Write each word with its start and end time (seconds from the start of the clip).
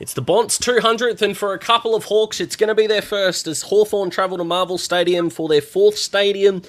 It's 0.00 0.14
the 0.14 0.22
Bonts 0.22 0.58
200th, 0.58 1.20
and 1.20 1.36
for 1.36 1.52
a 1.52 1.58
couple 1.58 1.94
of 1.94 2.04
Hawks, 2.04 2.40
it's 2.40 2.56
going 2.56 2.68
to 2.68 2.74
be 2.74 2.86
their 2.86 3.02
first 3.02 3.46
as 3.46 3.60
Hawthorn 3.60 4.08
travel 4.08 4.38
to 4.38 4.44
Marvel 4.44 4.78
Stadium 4.78 5.28
for 5.28 5.46
their 5.46 5.60
fourth 5.60 5.98
stadium 5.98 6.62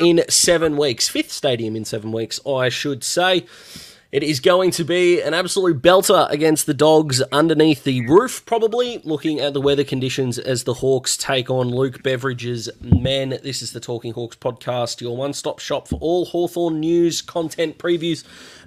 in 0.00 0.24
seven 0.30 0.78
weeks. 0.78 1.06
Fifth 1.06 1.30
stadium 1.30 1.76
in 1.76 1.84
seven 1.84 2.12
weeks, 2.12 2.40
I 2.46 2.70
should 2.70 3.04
say. 3.04 3.44
It 4.10 4.22
is 4.22 4.40
going 4.40 4.70
to 4.70 4.84
be 4.84 5.20
an 5.20 5.34
absolute 5.34 5.82
belter 5.82 6.30
against 6.30 6.64
the 6.64 6.72
Dogs 6.72 7.20
underneath 7.30 7.84
the 7.84 8.08
roof, 8.08 8.42
probably, 8.46 9.02
looking 9.04 9.38
at 9.38 9.52
the 9.52 9.60
weather 9.60 9.84
conditions 9.84 10.38
as 10.38 10.64
the 10.64 10.72
Hawks 10.72 11.14
take 11.14 11.50
on 11.50 11.68
Luke 11.68 12.02
Beveridge's 12.02 12.70
men. 12.80 13.38
This 13.42 13.60
is 13.60 13.72
the 13.72 13.80
Talking 13.80 14.14
Hawks 14.14 14.36
podcast, 14.36 15.02
your 15.02 15.14
one 15.14 15.34
stop 15.34 15.58
shop 15.58 15.88
for 15.88 15.96
all 15.96 16.24
Hawthorn 16.24 16.80
news, 16.80 17.20
content, 17.20 17.76
previews, 17.76 18.24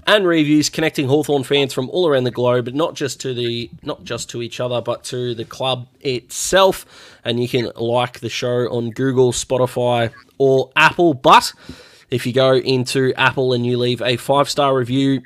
and 0.07 0.27
reviews 0.27 0.69
connecting 0.69 1.07
Hawthorn 1.07 1.43
fans 1.43 1.73
from 1.73 1.89
all 1.89 2.07
around 2.07 2.23
the 2.23 2.31
globe, 2.31 2.65
but 2.65 2.75
not 2.75 2.95
just 2.95 3.19
to 3.21 3.33
the 3.33 3.69
not 3.81 4.03
just 4.03 4.29
to 4.31 4.41
each 4.41 4.59
other, 4.59 4.81
but 4.81 5.03
to 5.05 5.33
the 5.35 5.45
club 5.45 5.87
itself. 6.01 6.85
And 7.23 7.41
you 7.41 7.47
can 7.47 7.71
like 7.75 8.19
the 8.19 8.29
show 8.29 8.71
on 8.71 8.91
Google, 8.91 9.31
Spotify, 9.31 10.11
or 10.37 10.71
Apple. 10.75 11.13
But 11.13 11.53
if 12.09 12.25
you 12.25 12.33
go 12.33 12.55
into 12.55 13.13
Apple 13.15 13.53
and 13.53 13.65
you 13.65 13.77
leave 13.77 14.01
a 14.01 14.17
five 14.17 14.49
star 14.49 14.75
review 14.75 15.21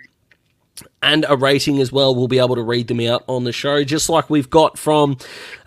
and 1.01 1.25
a 1.29 1.37
rating 1.37 1.79
as 1.79 1.91
well, 1.91 2.15
we'll 2.15 2.27
be 2.27 2.39
able 2.39 2.55
to 2.55 2.63
read 2.63 2.87
them 2.87 2.99
out 3.01 3.23
on 3.27 3.43
the 3.43 3.51
show, 3.51 3.83
just 3.83 4.09
like 4.09 4.29
we've 4.29 4.49
got 4.49 4.77
from 4.77 5.17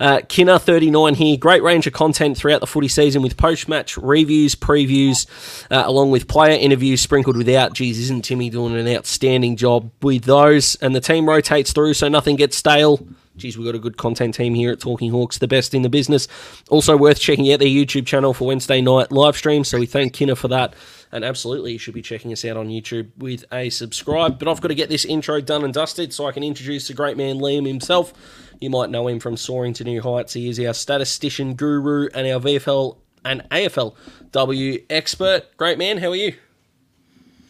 uh, 0.00 0.18
Kinner39 0.18 1.16
here. 1.16 1.36
Great 1.36 1.62
range 1.62 1.86
of 1.86 1.92
content 1.92 2.36
throughout 2.36 2.60
the 2.60 2.66
footy 2.66 2.88
season 2.88 3.22
with 3.22 3.36
post 3.36 3.68
match 3.68 3.96
reviews, 3.96 4.54
previews, 4.54 5.26
uh, 5.70 5.82
along 5.86 6.10
with 6.10 6.28
player 6.28 6.58
interviews 6.58 7.00
sprinkled 7.00 7.36
without. 7.36 7.72
Geez, 7.72 7.98
isn't 8.00 8.24
Timmy 8.24 8.50
doing 8.50 8.76
an 8.76 8.88
outstanding 8.88 9.56
job 9.56 9.90
with 10.02 10.24
those? 10.24 10.74
And 10.76 10.94
the 10.94 11.00
team 11.00 11.28
rotates 11.28 11.72
through 11.72 11.94
so 11.94 12.08
nothing 12.08 12.36
gets 12.36 12.56
stale. 12.56 13.06
Geez, 13.38 13.56
we've 13.56 13.66
got 13.66 13.76
a 13.76 13.78
good 13.78 13.96
content 13.96 14.34
team 14.34 14.54
here 14.54 14.72
at 14.72 14.80
Talking 14.80 15.12
Hawks, 15.12 15.38
the 15.38 15.46
best 15.46 15.72
in 15.72 15.82
the 15.82 15.88
business. 15.88 16.26
Also 16.70 16.96
worth 16.96 17.20
checking 17.20 17.50
out 17.52 17.60
their 17.60 17.68
YouTube 17.68 18.04
channel 18.04 18.34
for 18.34 18.48
Wednesday 18.48 18.80
night 18.80 19.12
live 19.12 19.36
stream. 19.36 19.62
So 19.62 19.78
we 19.78 19.86
thank 19.86 20.12
Kinner 20.12 20.36
for 20.36 20.48
that. 20.48 20.74
And 21.12 21.24
absolutely, 21.24 21.72
you 21.72 21.78
should 21.78 21.94
be 21.94 22.02
checking 22.02 22.32
us 22.32 22.44
out 22.44 22.56
on 22.56 22.68
YouTube 22.68 23.10
with 23.16 23.44
a 23.52 23.70
subscribe. 23.70 24.38
But 24.40 24.48
I've 24.48 24.60
got 24.60 24.68
to 24.68 24.74
get 24.74 24.88
this 24.88 25.04
intro 25.04 25.40
done 25.40 25.64
and 25.64 25.72
dusted 25.72 26.12
so 26.12 26.26
I 26.26 26.32
can 26.32 26.42
introduce 26.42 26.88
the 26.88 26.94
great 26.94 27.16
man 27.16 27.38
Liam 27.38 27.66
himself. 27.66 28.12
You 28.60 28.70
might 28.70 28.90
know 28.90 29.06
him 29.06 29.20
from 29.20 29.36
Soaring 29.36 29.72
to 29.74 29.84
New 29.84 30.02
Heights. 30.02 30.32
He 30.32 30.48
is 30.48 30.58
our 30.58 30.74
statistician 30.74 31.54
guru 31.54 32.08
and 32.12 32.26
our 32.26 32.40
VFL 32.40 32.96
and 33.24 33.48
AFLW 33.50 34.84
expert. 34.90 35.56
Great 35.56 35.78
man, 35.78 35.98
how 35.98 36.10
are 36.10 36.16
you? 36.16 36.34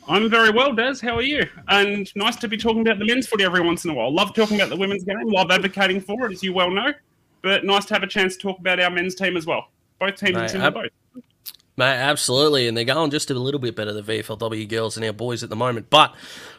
I'm 0.09 0.31
very 0.31 0.51
well, 0.51 0.73
Daz. 0.73 1.01
How 1.03 1.15
are 1.17 1.23
you? 1.23 1.47
And 1.69 2.11
nice 2.17 2.37
to 2.37 2.49
be 2.49 2.57
talking 2.57 2.81
about 2.81 2.99
the 2.99 3.05
men's 3.05 3.27
footy 3.27 3.45
every 3.45 3.61
once 3.61 3.85
in 3.85 3.91
a 3.91 3.95
while. 3.95 4.13
Love 4.13 4.35
talking 4.35 4.57
about 4.57 4.71
the 4.71 4.77
women's 4.77 5.05
game. 5.05 5.19
Love 5.25 5.51
advocating 5.51 6.01
for 6.01 6.27
it, 6.27 6.33
as 6.33 6.43
you 6.43 6.55
well 6.55 6.71
know. 6.71 6.95
But 7.43 7.65
nice 7.65 7.85
to 7.87 7.95
have 7.95 8.03
a 8.03 8.07
chance 8.07 8.35
to 8.37 8.43
talk 8.43 8.59
about 8.59 8.81
our 8.81 8.91
men's 8.91 9.15
team 9.15 9.37
as 9.37 9.45
well. 9.45 9.69
Both 10.01 10.17
teams 10.17 10.37
Mate, 10.37 10.55
in 10.55 10.63
the 10.63 10.71
boat. 10.71 10.93
Mate, 11.77 11.97
absolutely, 11.97 12.69
and 12.69 12.77
they're 12.77 12.85
going 12.85 13.11
just 13.11 13.31
a 13.31 13.35
little 13.35 13.61
bit 13.61 13.77
better, 13.77 13.93
the 13.93 14.03
VFLW 14.03 14.67
girls 14.69 14.97
and 14.97 15.05
our 15.05 15.13
boys 15.13 15.43
at 15.43 15.51
the 15.51 15.57
moment. 15.57 15.91
But 15.91 16.15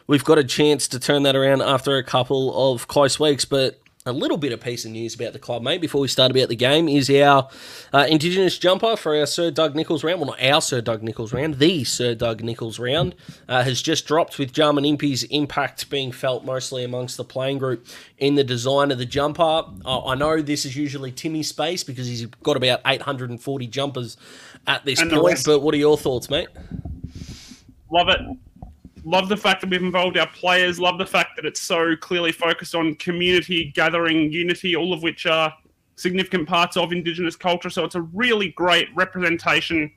we've 0.06 0.24
got 0.24 0.38
a 0.38 0.44
chance 0.44 0.86
to 0.88 1.00
turn 1.00 1.24
that 1.24 1.34
around 1.34 1.60
after 1.60 1.96
a 1.96 2.04
couple 2.04 2.72
of 2.72 2.86
close 2.86 3.18
weeks. 3.18 3.44
But 3.44 3.80
a 4.06 4.12
little 4.12 4.38
bit 4.38 4.50
of 4.50 4.60
piece 4.60 4.86
of 4.86 4.90
news 4.92 5.14
about 5.14 5.34
the 5.34 5.38
club, 5.38 5.62
mate, 5.62 5.80
before 5.80 6.00
we 6.00 6.08
start 6.08 6.30
about 6.30 6.48
the 6.48 6.56
game, 6.56 6.88
is 6.88 7.10
our 7.10 7.50
uh, 7.92 8.06
Indigenous 8.08 8.56
jumper 8.56 8.96
for 8.96 9.14
our 9.14 9.26
Sir 9.26 9.50
Doug 9.50 9.74
Nicholls 9.76 10.02
round. 10.02 10.20
Well, 10.20 10.30
not 10.30 10.42
our 10.42 10.62
Sir 10.62 10.80
Doug 10.80 11.02
Nicholls 11.02 11.34
round, 11.34 11.58
the 11.58 11.84
Sir 11.84 12.14
Doug 12.14 12.42
Nicholls 12.42 12.78
round 12.78 13.14
uh, 13.46 13.62
has 13.62 13.82
just 13.82 14.06
dropped 14.06 14.38
with 14.38 14.54
Jarman 14.54 14.86
Impey's 14.86 15.24
impact 15.24 15.90
being 15.90 16.12
felt 16.12 16.46
mostly 16.46 16.82
amongst 16.82 17.18
the 17.18 17.24
playing 17.24 17.58
group 17.58 17.86
in 18.16 18.36
the 18.36 18.44
design 18.44 18.90
of 18.90 18.96
the 18.96 19.04
jumper. 19.04 19.42
Uh, 19.84 20.06
I 20.06 20.14
know 20.14 20.40
this 20.40 20.64
is 20.64 20.74
usually 20.74 21.12
Timmy's 21.12 21.48
space 21.48 21.84
because 21.84 22.06
he's 22.06 22.24
got 22.24 22.56
about 22.56 22.80
840 22.86 23.66
jumpers 23.66 24.16
at 24.66 24.82
this 24.86 25.00
and 25.00 25.10
point, 25.10 25.42
but 25.44 25.60
what 25.60 25.74
are 25.74 25.78
your 25.78 25.98
thoughts, 25.98 26.30
mate? 26.30 26.48
Love 27.92 28.08
it 28.08 28.20
love 29.04 29.28
the 29.28 29.36
fact 29.36 29.60
that 29.60 29.70
we've 29.70 29.82
involved 29.82 30.16
our 30.16 30.26
players. 30.28 30.78
Love 30.78 30.98
the 30.98 31.06
fact 31.06 31.36
that 31.36 31.44
it's 31.44 31.60
so 31.60 31.96
clearly 31.96 32.32
focused 32.32 32.74
on 32.74 32.94
community 32.96 33.72
gathering, 33.74 34.32
unity, 34.32 34.76
all 34.76 34.92
of 34.92 35.02
which 35.02 35.26
are 35.26 35.52
significant 35.96 36.48
parts 36.48 36.76
of 36.76 36.92
Indigenous 36.92 37.36
culture. 37.36 37.70
So 37.70 37.84
it's 37.84 37.94
a 37.94 38.02
really 38.02 38.50
great 38.50 38.88
representation 38.94 39.92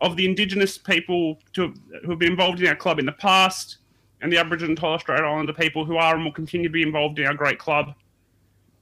of 0.00 0.16
the 0.16 0.24
Indigenous 0.24 0.78
people 0.78 1.38
to, 1.52 1.72
who 2.02 2.10
have 2.10 2.18
been 2.18 2.32
involved 2.32 2.60
in 2.60 2.66
our 2.66 2.74
club 2.74 2.98
in 2.98 3.06
the 3.06 3.12
past, 3.12 3.78
and 4.20 4.32
the 4.32 4.38
Aboriginal 4.38 4.70
and 4.70 4.78
Torres 4.78 5.00
Strait 5.00 5.20
Islander 5.20 5.52
people 5.52 5.84
who 5.84 5.96
are 5.96 6.14
and 6.14 6.24
will 6.24 6.32
continue 6.32 6.68
to 6.68 6.72
be 6.72 6.82
involved 6.82 7.18
in 7.18 7.26
our 7.26 7.34
great 7.34 7.58
club. 7.58 7.94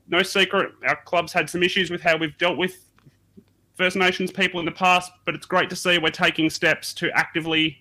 No 0.09 0.23
secret, 0.23 0.73
our 0.87 0.97
club's 1.05 1.33
had 1.33 1.49
some 1.49 1.63
issues 1.63 1.91
with 1.91 2.01
how 2.01 2.17
we've 2.17 2.37
dealt 2.39 2.59
with 2.59 2.87
First 3.75 3.97
Nations 3.97 4.31
people 4.31 4.61
in 4.61 4.67
the 4.67 4.73
past, 4.73 5.13
but 5.25 5.35
it's 5.35 5.47
great 5.47 5.71
to 5.71 5.77
see 5.77 5.99
we're 5.99 6.11
taking 6.11 6.51
steps 6.51 6.93
to 6.95 7.11
actively 7.17 7.79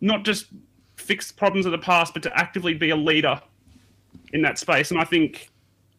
not 0.00 0.24
just 0.24 0.46
fix 1.00 1.32
problems 1.32 1.66
of 1.66 1.72
the 1.72 1.78
past, 1.78 2.14
but 2.14 2.22
to 2.24 2.38
actively 2.38 2.74
be 2.74 2.90
a 2.90 2.96
leader 2.96 3.40
in 4.32 4.42
that 4.42 4.58
space. 4.58 4.90
And 4.90 5.00
I 5.00 5.04
think 5.04 5.50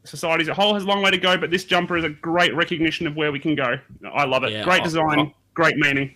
society 0.03 0.43
as 0.43 0.47
a 0.47 0.53
whole 0.53 0.73
has 0.73 0.83
a 0.83 0.87
long 0.87 1.01
way 1.01 1.11
to 1.11 1.17
go, 1.17 1.37
but 1.37 1.51
this 1.51 1.63
jumper 1.63 1.97
is 1.97 2.03
a 2.03 2.09
great 2.09 2.55
recognition 2.55 3.07
of 3.07 3.15
where 3.15 3.31
we 3.31 3.39
can 3.39 3.55
go. 3.55 3.75
I 4.13 4.25
love 4.25 4.43
it. 4.43 4.51
Yeah, 4.51 4.63
great 4.63 4.83
design, 4.83 5.19
I, 5.19 5.23
I, 5.23 5.33
great 5.53 5.77
meaning. 5.77 6.13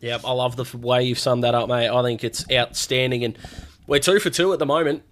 Yeah, 0.00 0.18
I 0.24 0.32
love 0.32 0.56
the 0.56 0.76
way 0.76 1.02
you've 1.02 1.18
summed 1.18 1.44
that 1.44 1.54
up, 1.54 1.68
mate. 1.68 1.88
I 1.88 2.02
think 2.02 2.22
it's 2.22 2.44
outstanding, 2.52 3.24
and 3.24 3.36
we're 3.86 3.98
two 3.98 4.20
for 4.20 4.30
two 4.30 4.52
at 4.52 4.58
the 4.58 4.66
moment. 4.66 5.02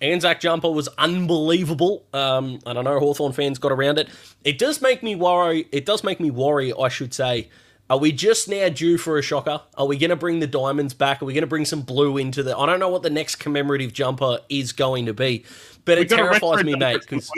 Anzac 0.00 0.40
jumper 0.40 0.70
was 0.70 0.88
unbelievable. 0.98 2.04
Um, 2.12 2.60
and 2.66 2.78
I 2.78 2.82
know 2.82 2.98
Hawthorn 2.98 3.32
fans 3.32 3.58
got 3.58 3.72
around 3.72 3.98
it. 3.98 4.08
It 4.44 4.58
does 4.58 4.80
make 4.82 5.02
me 5.02 5.16
worry. 5.16 5.66
It 5.72 5.86
does 5.86 6.04
make 6.04 6.20
me 6.20 6.30
worry, 6.30 6.72
I 6.72 6.88
should 6.88 7.14
say, 7.14 7.48
are 7.88 7.98
we 7.98 8.12
just 8.12 8.48
now 8.48 8.68
due 8.68 8.98
for 8.98 9.18
a 9.18 9.22
shocker? 9.22 9.60
Are 9.76 9.86
we 9.86 9.96
going 9.96 10.10
to 10.10 10.16
bring 10.16 10.40
the 10.40 10.46
diamonds 10.46 10.92
back? 10.92 11.22
Are 11.22 11.24
we 11.24 11.32
going 11.34 11.42
to 11.42 11.48
bring 11.48 11.64
some 11.64 11.82
blue 11.82 12.16
into 12.16 12.42
the? 12.42 12.56
I 12.56 12.66
don't 12.66 12.80
know 12.80 12.88
what 12.88 13.02
the 13.02 13.10
next 13.10 13.36
commemorative 13.36 13.92
jumper 13.92 14.38
is 14.48 14.72
going 14.72 15.06
to 15.06 15.14
be, 15.14 15.44
but 15.84 15.98
we 15.98 16.02
it 16.02 16.08
terrifies 16.08 16.64
me, 16.64 16.74
mate. 16.74 17.00
Because 17.00 17.30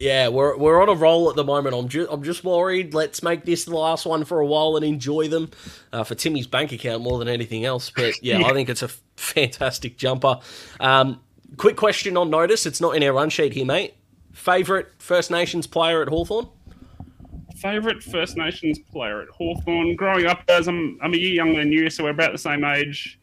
yeah, 0.00 0.26
we're 0.26 0.56
we're 0.56 0.82
on 0.82 0.88
a 0.88 0.94
roll 0.94 1.30
at 1.30 1.36
the 1.36 1.44
moment. 1.44 1.76
I'm 1.76 1.88
just 1.88 2.10
I'm 2.10 2.24
just 2.24 2.42
worried. 2.42 2.92
Let's 2.92 3.22
make 3.22 3.44
this 3.44 3.64
the 3.64 3.76
last 3.76 4.04
one 4.04 4.24
for 4.24 4.40
a 4.40 4.46
while 4.46 4.74
and 4.74 4.84
enjoy 4.84 5.28
them 5.28 5.50
uh, 5.92 6.02
for 6.02 6.16
Timmy's 6.16 6.48
bank 6.48 6.72
account 6.72 7.04
more 7.04 7.20
than 7.20 7.28
anything 7.28 7.64
else. 7.64 7.90
But 7.90 8.20
yeah, 8.20 8.38
yeah. 8.40 8.46
I 8.46 8.52
think 8.52 8.68
it's 8.68 8.82
a 8.82 8.88
fantastic 9.16 9.96
jumper. 9.96 10.40
Um, 10.80 11.20
quick 11.56 11.76
question 11.76 12.16
on 12.16 12.30
notice. 12.30 12.66
It's 12.66 12.80
not 12.80 12.96
in 12.96 13.04
our 13.04 13.12
run 13.12 13.30
sheet 13.30 13.52
here, 13.52 13.64
mate. 13.66 13.94
Favorite 14.32 14.88
First 14.98 15.30
Nations 15.30 15.68
player 15.68 16.02
at 16.02 16.08
Hawthorn? 16.08 16.48
Favourite 17.62 18.02
First 18.02 18.36
Nations 18.36 18.80
player 18.80 19.22
at 19.22 19.28
Hawthorn 19.28 19.94
growing 19.94 20.26
up 20.26 20.42
as 20.48 20.66
I'm, 20.66 20.98
I'm 21.00 21.14
a 21.14 21.16
year 21.16 21.32
younger 21.32 21.60
than 21.60 21.70
you, 21.70 21.88
so 21.88 22.02
we're 22.02 22.10
about 22.10 22.32
the 22.32 22.38
same 22.38 22.64
age. 22.64 23.20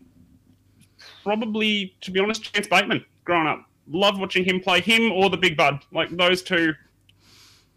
Probably, 1.23 1.93
to 2.01 2.11
be 2.11 2.21
honest, 2.21 2.53
Chance 2.53 2.67
Bateman 2.67 3.03
growing 3.25 3.47
up. 3.47 3.65
Loved 3.91 4.19
watching 4.19 4.45
him 4.45 4.61
play 4.61 4.79
him 4.79 5.11
or 5.11 5.29
the 5.29 5.37
Big 5.37 5.57
Bud. 5.57 5.83
Like 5.91 6.09
those 6.15 6.41
two 6.41 6.73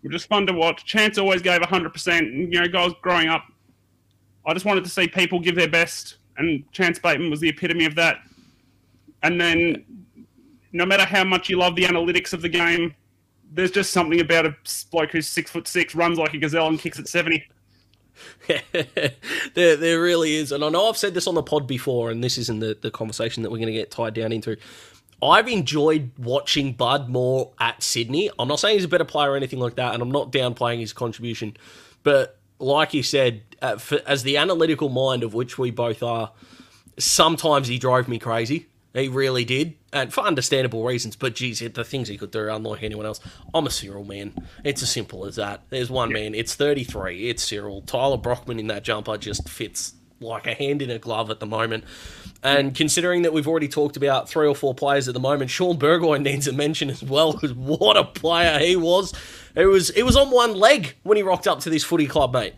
were 0.05 0.11
just 0.11 0.29
fun 0.29 0.47
to 0.47 0.53
watch. 0.53 0.85
Chance 0.85 1.19
always 1.19 1.43
gave 1.43 1.61
100%. 1.61 2.53
You 2.53 2.61
know, 2.61 2.69
guys 2.69 2.93
growing 3.03 3.29
up, 3.29 3.45
I 4.47 4.53
just 4.53 4.65
wanted 4.65 4.85
to 4.85 4.91
see 4.91 5.09
people 5.09 5.41
give 5.41 5.57
their 5.57 5.69
best, 5.69 6.19
and 6.37 6.65
Chance 6.71 7.01
Bateman 7.01 7.31
was 7.31 7.41
the 7.41 7.49
epitome 7.49 7.87
of 7.87 7.97
that. 7.97 8.19
And 9.25 9.41
then, 9.41 9.85
no 10.73 10.87
matter 10.87 11.05
how 11.05 11.25
much 11.25 11.49
you 11.49 11.59
love 11.59 11.75
the 11.75 11.85
analytics 11.85 12.33
of 12.33 12.41
the 12.41 12.49
game, 12.49 12.95
there's 13.53 13.71
just 13.71 13.93
something 13.93 14.21
about 14.21 14.47
a 14.47 14.57
bloke 14.91 15.13
who's 15.13 15.29
six 15.29 15.51
foot 15.51 15.69
six, 15.69 15.95
runs 15.95 16.19
like 16.19 16.35
a 16.35 16.39
gazelle, 16.39 16.69
and 16.69 16.79
kicks 16.79 16.99
at 16.99 17.09
seventy. 17.09 17.47
there, 19.55 19.77
there 19.77 20.01
really 20.01 20.37
is, 20.37 20.53
and 20.53 20.65
I 20.65 20.69
know 20.69 20.89
I've 20.89 20.97
said 20.97 21.15
this 21.15 21.27
on 21.27 21.35
the 21.35 21.43
pod 21.43 21.67
before, 21.67 22.11
and 22.11 22.23
this 22.23 22.39
isn't 22.39 22.61
the, 22.61 22.77
the 22.81 22.91
conversation 22.91 23.43
that 23.43 23.51
we're 23.51 23.59
going 23.59 23.67
to 23.67 23.73
get 23.73 23.91
tied 23.91 24.15
down 24.15 24.33
into. 24.33 24.57
I've 25.23 25.49
enjoyed 25.49 26.11
watching 26.19 26.73
Bud 26.73 27.09
more 27.09 27.53
at 27.61 27.83
Sydney. 27.83 28.31
I'm 28.39 28.49
not 28.49 28.59
saying 28.59 28.77
he's 28.77 28.85
a 28.85 28.89
better 28.89 29.05
player 29.05 29.33
or 29.33 29.37
anything 29.37 29.61
like 29.61 29.77
that, 29.77 29.95
and 29.95 30.03
I'm 30.03 30.11
not 30.11 30.33
downplaying 30.33 30.81
his 30.81 30.93
contribution, 30.93 31.57
but 32.03 32.39
like 32.59 32.95
you 32.95 33.03
said, 33.03 33.43
uh, 33.61 33.77
for, 33.77 34.01
as 34.07 34.23
the 34.23 34.37
analytical 34.37 34.89
mind 34.89 35.23
of 35.23 35.35
which 35.35 35.59
we 35.59 35.71
both 35.71 36.03
are, 36.03 36.33
sometimes 36.99 37.69
he 37.69 37.79
drove 37.79 38.09
me 38.09 38.19
crazy. 38.19 38.67
He 38.95 39.09
really 39.09 39.45
did, 39.45 39.75
and 39.93 40.13
for 40.13 40.23
understandable 40.23 40.85
reasons. 40.85 41.17
But 41.17 41.35
geez, 41.35 41.61
the 41.61 41.85
things 41.85 42.09
he 42.09 42.17
could 42.17 42.31
do, 42.31 42.49
unlike 42.49 42.83
anyone 42.83 43.07
else. 43.07 43.21
I'm 43.55 43.67
a 43.67 43.71
Cyril 43.71 44.05
man. 44.05 44.35
It's 44.65 44.83
as 44.83 44.91
simple 44.91 45.27
as 45.27 45.37
that. 45.37 45.63
There's 45.71 45.91
one 45.91 46.11
yeah. 46.11 46.21
man. 46.21 46.35
It's 46.35 46.55
33. 46.55 47.29
It's 47.29 47.43
Cyril. 47.43 47.83
Tyler 47.83 48.17
Brockman 48.17 48.59
in 48.59 48.69
that 48.69 48.83
jumper 48.83 49.17
just 49.19 49.49
fits 49.49 49.95
like 50.21 50.47
a 50.47 50.55
hand 50.55 50.83
in 50.83 50.91
a 50.91 50.99
glove 50.99 51.31
at 51.31 51.41
the 51.41 51.47
moment. 51.47 51.85
And 52.43 52.75
considering 52.75 53.23
that 53.23 53.33
we've 53.33 53.47
already 53.47 53.69
talked 53.69 53.97
about 53.97 54.29
three 54.29 54.47
or 54.47 54.55
four 54.55 54.75
players 54.75 55.09
at 55.09 55.15
the 55.15 55.21
moment, 55.21 55.51
Shaun 55.51 55.77
Burgoyne 55.77 56.23
needs 56.25 56.49
a 56.49 56.53
mention 56.53 56.91
as 56.91 57.03
well 57.03 57.33
because 57.33 57.53
what 57.53 57.97
a 57.97 58.05
player 58.05 58.59
he 58.59 58.77
was. 58.77 59.13
It 59.55 59.67
was 59.67 59.91
it 59.91 60.05
was 60.05 60.17
on 60.17 60.31
one 60.31 60.55
leg 60.55 60.95
when 61.03 61.17
he 61.17 61.23
rocked 61.23 61.47
up 61.47 61.61
to 61.61 61.71
this 61.71 61.85
footy 61.85 62.07
club, 62.07 62.33
mate. 62.33 62.55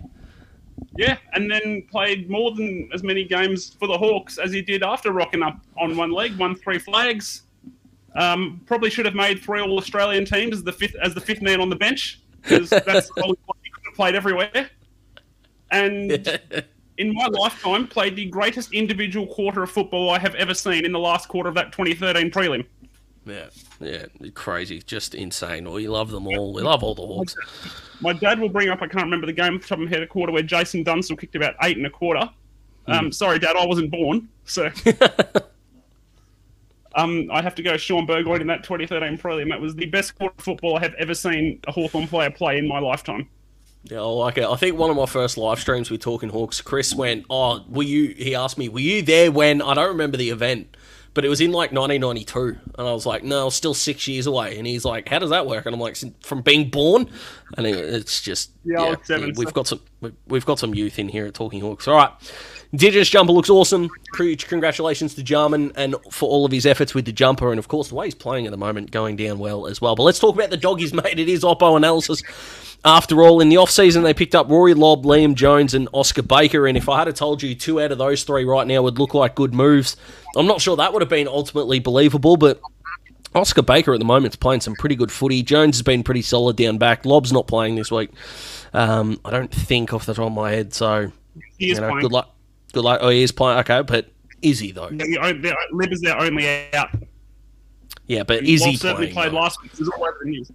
Yeah, 0.97 1.17
and 1.33 1.51
then 1.51 1.83
played 1.91 2.31
more 2.31 2.53
than 2.53 2.89
as 2.93 3.03
many 3.03 3.25
games 3.25 3.75
for 3.79 3.89
the 3.89 3.99
Hawks 3.99 4.39
as 4.39 4.53
he 4.53 4.63
did 4.63 4.83
after 4.83 5.13
rocking 5.13 5.43
up 5.43 5.59
on 5.77 5.97
one 5.97 6.13
leg, 6.13 6.37
won 6.39 6.55
three 6.55 6.79
flags. 6.79 7.43
Um, 8.15 8.61
probably 8.67 8.91
should 8.91 9.07
have 9.07 9.15
made 9.17 9.41
three 9.43 9.61
All 9.61 9.77
Australian 9.77 10.25
teams 10.25 10.59
as 10.59 10.63
the 10.63 10.73
fifth 10.73 10.95
as 11.03 11.15
the 11.15 11.21
fifth 11.21 11.43
man 11.43 11.61
on 11.61 11.69
the 11.69 11.77
bench 11.77 12.21
because 12.43 12.71
that's 12.71 13.09
the 13.09 13.23
only 13.25 13.39
one 13.47 13.59
he 13.65 13.71
could 13.71 13.83
have 13.87 13.95
played 13.95 14.15
everywhere. 14.15 14.71
And 15.73 16.13
in 16.99 17.15
my 17.15 17.27
lifetime, 17.27 17.89
played 17.89 18.15
the 18.15 18.27
greatest 18.27 18.73
individual 18.73 19.27
quarter 19.27 19.63
of 19.63 19.71
football 19.71 20.11
I 20.11 20.19
have 20.19 20.35
ever 20.37 20.55
seen 20.55 20.85
in 20.85 20.93
the 20.93 20.99
last 20.99 21.29
quarter 21.29 21.49
of 21.49 21.55
that 21.57 21.73
2013 21.73 22.31
prelim. 22.31 22.65
Yeah, 23.27 23.47
yeah, 23.81 24.07
crazy, 24.35 24.81
just 24.81 25.15
insane. 25.15 25.71
We 25.71 25.89
love 25.89 26.11
them 26.11 26.27
all. 26.27 26.53
We 26.53 26.63
love 26.63 26.83
all 26.83 26.95
the 26.95 27.07
Hawks. 27.07 27.35
My 28.01 28.13
dad 28.13 28.39
will 28.39 28.51
bring 28.51 28.69
up. 28.69 28.83
I 28.83 28.87
can't 28.87 29.05
remember 29.05 29.27
the 29.27 29.33
game 29.33 29.55
off 29.55 29.63
the 29.63 29.69
top 29.69 29.79
of 29.79 29.85
my 29.85 29.91
head. 29.91 30.03
A 30.03 30.07
quarter 30.07 30.31
where 30.33 30.43
Jason 30.43 30.83
Dunstall 30.83 31.17
kicked 31.17 31.35
about 31.35 31.55
eight 31.63 31.79
and 31.79 31.87
a 31.87 31.91
quarter. 31.91 32.29
Um, 32.87 33.07
Mm. 33.07 33.15
Sorry, 33.15 33.39
Dad, 33.39 33.57
I 33.57 33.65
wasn't 33.65 33.91
born, 33.91 34.29
so. 34.45 34.67
um, 36.97 37.29
I 37.33 37.43
have 37.43 37.55
to 37.55 37.63
go 37.63 37.77
Shaun 37.77 38.07
Burgoyne 38.07 38.41
in 38.43 38.47
that 38.49 38.63
2013 38.63 39.19
prelim. 39.19 39.49
That 39.49 39.61
was 39.61 39.75
the 39.75 39.87
best 39.87 40.17
quarter 40.17 40.35
of 40.39 40.45
football 40.45 40.77
I 40.77 40.81
have 40.81 40.95
ever 40.95 41.15
seen 41.15 41.61
a 41.67 41.73
Hawthorn 41.73 42.07
player 42.09 42.31
play 42.31 42.59
in 42.59 42.69
my 42.69 42.79
lifetime. 42.79 43.29
Yeah, 43.85 43.99
I 43.99 44.03
like 44.07 44.39
it. 44.39 44.45
I 44.45 44.57
think 44.57 44.79
one 44.79 44.91
of 44.91 44.97
my 44.97 45.07
first 45.07 45.37
live 45.37 45.61
streams 45.61 45.91
we 45.91 45.99
Talking 45.99 46.31
Hawks, 46.31 46.61
Chris 46.63 46.95
went, 46.95 47.27
"Oh, 47.29 47.63
were 47.69 47.83
you?" 47.83 48.15
He 48.15 48.35
asked 48.35 48.57
me, 48.57 48.71
"Were 48.71 48.81
you 48.81 49.03
there 49.03 49.31
when?" 49.31 49.61
I 49.61 49.75
don't 49.75 49.89
remember 49.89 50.17
the 50.17 50.31
event, 50.31 50.75
but 51.15 51.25
it 51.25 51.29
was 51.29 51.41
in 51.41 51.53
like 51.53 51.73
1992, 51.73 52.59
and 52.77 52.89
I 52.89 52.93
was 52.93 53.07
like, 53.07 53.23
"No, 53.23 53.49
still 53.49 53.75
six 53.75 54.07
years 54.07 54.27
away." 54.27 54.59
And 54.59 54.67
he's 54.67 54.85
like, 54.85 55.09
"How 55.09 55.21
does 55.21 55.31
that 55.31 55.47
work?" 55.47 55.65
And 55.67 55.75
I'm 55.75 55.81
like, 55.81 55.97
"From 56.21 56.43
being 56.43 56.71
born," 56.71 57.09
and 57.57 57.67
it's 57.67 58.21
just 58.21 58.51
Yeah, 58.65 58.97
seven, 59.05 59.33
we've 59.37 59.53
got 59.53 59.69
some 59.69 59.81
we've 60.27 60.45
got 60.45 60.59
some 60.59 60.75
youth 60.75 60.99
in 60.99 61.09
here 61.09 61.27
at 61.27 61.35
Talking 61.35 61.61
Hawks. 61.61 61.89
All 61.89 61.97
right. 61.97 62.11
Indigenous 62.75 63.09
jumper 63.09 63.33
looks 63.33 63.51
awesome. 63.51 63.89
Huge 64.17 64.49
congratulations 64.49 65.15
to 65.15 65.23
Jarman 65.23 65.71
and 65.77 65.95
for 66.11 66.29
all 66.29 66.45
of 66.45 66.51
his 66.51 66.67
efforts 66.67 66.93
with 66.93 67.05
the 67.05 67.13
jumper, 67.13 67.53
and 67.53 67.61
of 67.61 67.69
course 67.69 67.89
the 67.91 67.95
way 67.95 68.07
he's 68.07 68.17
playing 68.17 68.47
at 68.47 68.51
the 68.51 68.57
moment, 68.57 68.91
going 68.91 69.15
down 69.15 69.39
well 69.39 69.69
as 69.69 69.81
well. 69.81 69.95
But 69.95 70.03
let's 70.03 70.19
talk 70.19 70.35
about 70.35 70.51
the 70.51 70.57
doggies, 70.57 70.93
mate. 71.05 71.21
It 71.21 71.29
is 71.29 71.45
Oppo 71.45 71.77
analysis. 71.77 72.21
After 72.85 73.23
all, 73.23 73.41
in 73.41 73.49
the 73.49 73.59
off-season, 73.59 74.03
they 74.03 74.13
picked 74.13 74.35
up 74.35 74.51
Rory 74.51 74.75
Lobb, 74.75 75.05
Liam 75.05 75.37
Jones, 75.37 75.73
and 75.73 75.89
Oscar 75.93 76.23
Baker. 76.23 76.67
And 76.67 76.77
if 76.77 76.89
I 76.89 77.05
had 77.05 77.15
told 77.15 77.45
you 77.45 77.55
two 77.55 77.81
out 77.81 77.93
of 77.93 77.99
those 77.99 78.25
three 78.25 78.45
right 78.45 78.67
now 78.67 78.83
would 78.83 78.99
look 78.99 79.15
like 79.15 79.37
good 79.37 79.55
moves, 79.55 79.97
I'm 80.37 80.47
not 80.49 80.61
sure 80.61 80.75
that 80.77 80.93
would 80.93 81.01
have 81.01 81.09
been 81.09 81.29
ultimately 81.29 81.79
believable. 81.79 82.37
But 82.37 82.61
Oscar 83.37 83.63
Baker 83.63 83.95
at 83.95 84.01
the 84.01 84.05
moment 84.05 84.33
is 84.35 84.37
playing 84.37 84.63
some 84.63 84.75
pretty 84.75 84.97
good 84.97 85.13
footy. 85.13 85.45
Jones 85.45 85.77
has 85.77 85.83
been 85.83 86.03
pretty 86.03 86.23
solid 86.23 86.57
down 86.57 86.79
back. 86.79 87.07
Lobb's 87.07 87.33
not 87.33 87.47
playing 87.47 87.77
this 87.77 87.93
week. 87.93 88.11
Um, 88.73 89.21
I 89.25 89.31
don't 89.31 89.55
think 89.55 89.95
off 89.95 90.07
the 90.07 90.15
top 90.15 90.27
of 90.27 90.33
my 90.33 90.51
head. 90.51 90.75
So 90.75 91.13
He 91.57 91.69
you 91.69 91.75
know, 91.77 91.83
playing. 91.89 92.01
good 92.01 92.13
luck. 92.13 92.34
Good 92.75 92.85
luck. 92.85 93.01
Oh, 93.03 93.09
he 93.09 93.23
is 93.23 93.33
playing. 93.33 93.61
Okay, 93.61 93.83
but 93.83 94.11
is 94.43 94.59
he 94.59 94.73
though? 94.73 94.91
The, 94.91 94.97
the, 94.97 95.57
Lib 95.73 95.93
is 95.93 96.01
their 96.01 96.19
only 96.19 96.73
out. 96.75 96.91
Yeah, 98.07 98.25
but 98.25 98.45
is 98.45 98.63
he 98.65 98.77
certainly 98.77 99.07
playing? 99.07 99.15
played 99.15 99.33
though? 99.33 99.43
last 99.43 99.63
week. 99.63 99.73
There's 99.73 99.89
all 99.89 100.05
over 100.05 100.19
the 100.23 100.31
news. 100.31 100.51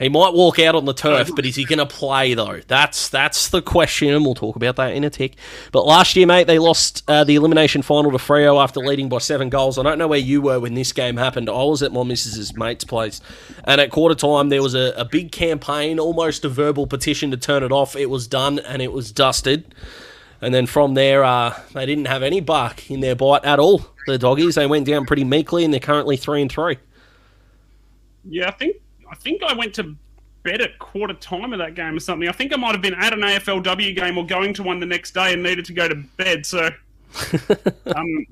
He 0.00 0.08
might 0.08 0.32
walk 0.32 0.58
out 0.58 0.74
on 0.74 0.86
the 0.86 0.94
turf, 0.94 1.30
but 1.36 1.44
is 1.44 1.56
he 1.56 1.64
going 1.64 1.78
to 1.78 1.84
play 1.84 2.32
though? 2.32 2.60
That's 2.66 3.10
that's 3.10 3.50
the 3.50 3.60
question, 3.60 4.08
and 4.14 4.24
we'll 4.24 4.34
talk 4.34 4.56
about 4.56 4.76
that 4.76 4.94
in 4.94 5.04
a 5.04 5.10
tick. 5.10 5.34
But 5.72 5.86
last 5.86 6.16
year, 6.16 6.26
mate, 6.26 6.46
they 6.46 6.58
lost 6.58 7.04
uh, 7.06 7.22
the 7.24 7.34
elimination 7.34 7.82
final 7.82 8.10
to 8.10 8.16
Freo 8.16 8.62
after 8.62 8.80
leading 8.80 9.10
by 9.10 9.18
seven 9.18 9.50
goals. 9.50 9.78
I 9.78 9.82
don't 9.82 9.98
know 9.98 10.08
where 10.08 10.18
you 10.18 10.40
were 10.40 10.58
when 10.58 10.72
this 10.72 10.92
game 10.92 11.18
happened. 11.18 11.50
I 11.50 11.52
was 11.52 11.82
at 11.82 11.92
my 11.92 12.02
missus's 12.02 12.56
mate's 12.56 12.84
place, 12.84 13.20
and 13.64 13.78
at 13.78 13.90
quarter 13.90 14.14
time 14.14 14.48
there 14.48 14.62
was 14.62 14.74
a, 14.74 14.94
a 14.96 15.04
big 15.04 15.32
campaign, 15.32 16.00
almost 16.00 16.46
a 16.46 16.48
verbal 16.48 16.86
petition 16.86 17.30
to 17.32 17.36
turn 17.36 17.62
it 17.62 17.70
off. 17.70 17.94
It 17.94 18.08
was 18.08 18.26
done 18.26 18.58
and 18.58 18.80
it 18.80 18.92
was 18.92 19.12
dusted. 19.12 19.74
And 20.42 20.54
then 20.54 20.66
from 20.66 20.94
there, 20.94 21.22
uh, 21.22 21.58
they 21.74 21.84
didn't 21.86 22.06
have 22.06 22.22
any 22.22 22.40
bark 22.40 22.90
in 22.90 23.00
their 23.00 23.14
bite 23.14 23.44
at 23.44 23.58
all. 23.58 23.82
The 24.06 24.16
doggies 24.18 24.54
they 24.54 24.66
went 24.66 24.86
down 24.86 25.04
pretty 25.04 25.24
meekly, 25.24 25.64
and 25.64 25.72
they're 25.72 25.80
currently 25.80 26.16
three 26.16 26.40
and 26.40 26.50
three. 26.50 26.78
Yeah, 28.24 28.48
I 28.48 28.52
think 28.52 28.76
I 29.10 29.14
think 29.16 29.42
I 29.42 29.52
went 29.54 29.74
to 29.74 29.94
bed 30.42 30.62
at 30.62 30.78
quarter 30.78 31.14
time 31.14 31.52
of 31.52 31.58
that 31.58 31.74
game 31.74 31.94
or 31.96 32.00
something. 32.00 32.28
I 32.28 32.32
think 32.32 32.52
I 32.52 32.56
might 32.56 32.72
have 32.72 32.80
been 32.80 32.94
at 32.94 33.12
an 33.12 33.20
AFLW 33.20 33.94
game 33.94 34.16
or 34.16 34.24
going 34.24 34.54
to 34.54 34.62
one 34.62 34.80
the 34.80 34.86
next 34.86 35.12
day 35.12 35.34
and 35.34 35.42
needed 35.42 35.66
to 35.66 35.72
go 35.74 35.88
to 35.88 35.96
bed. 36.16 36.46
So, 36.46 36.70
um, 37.94 38.26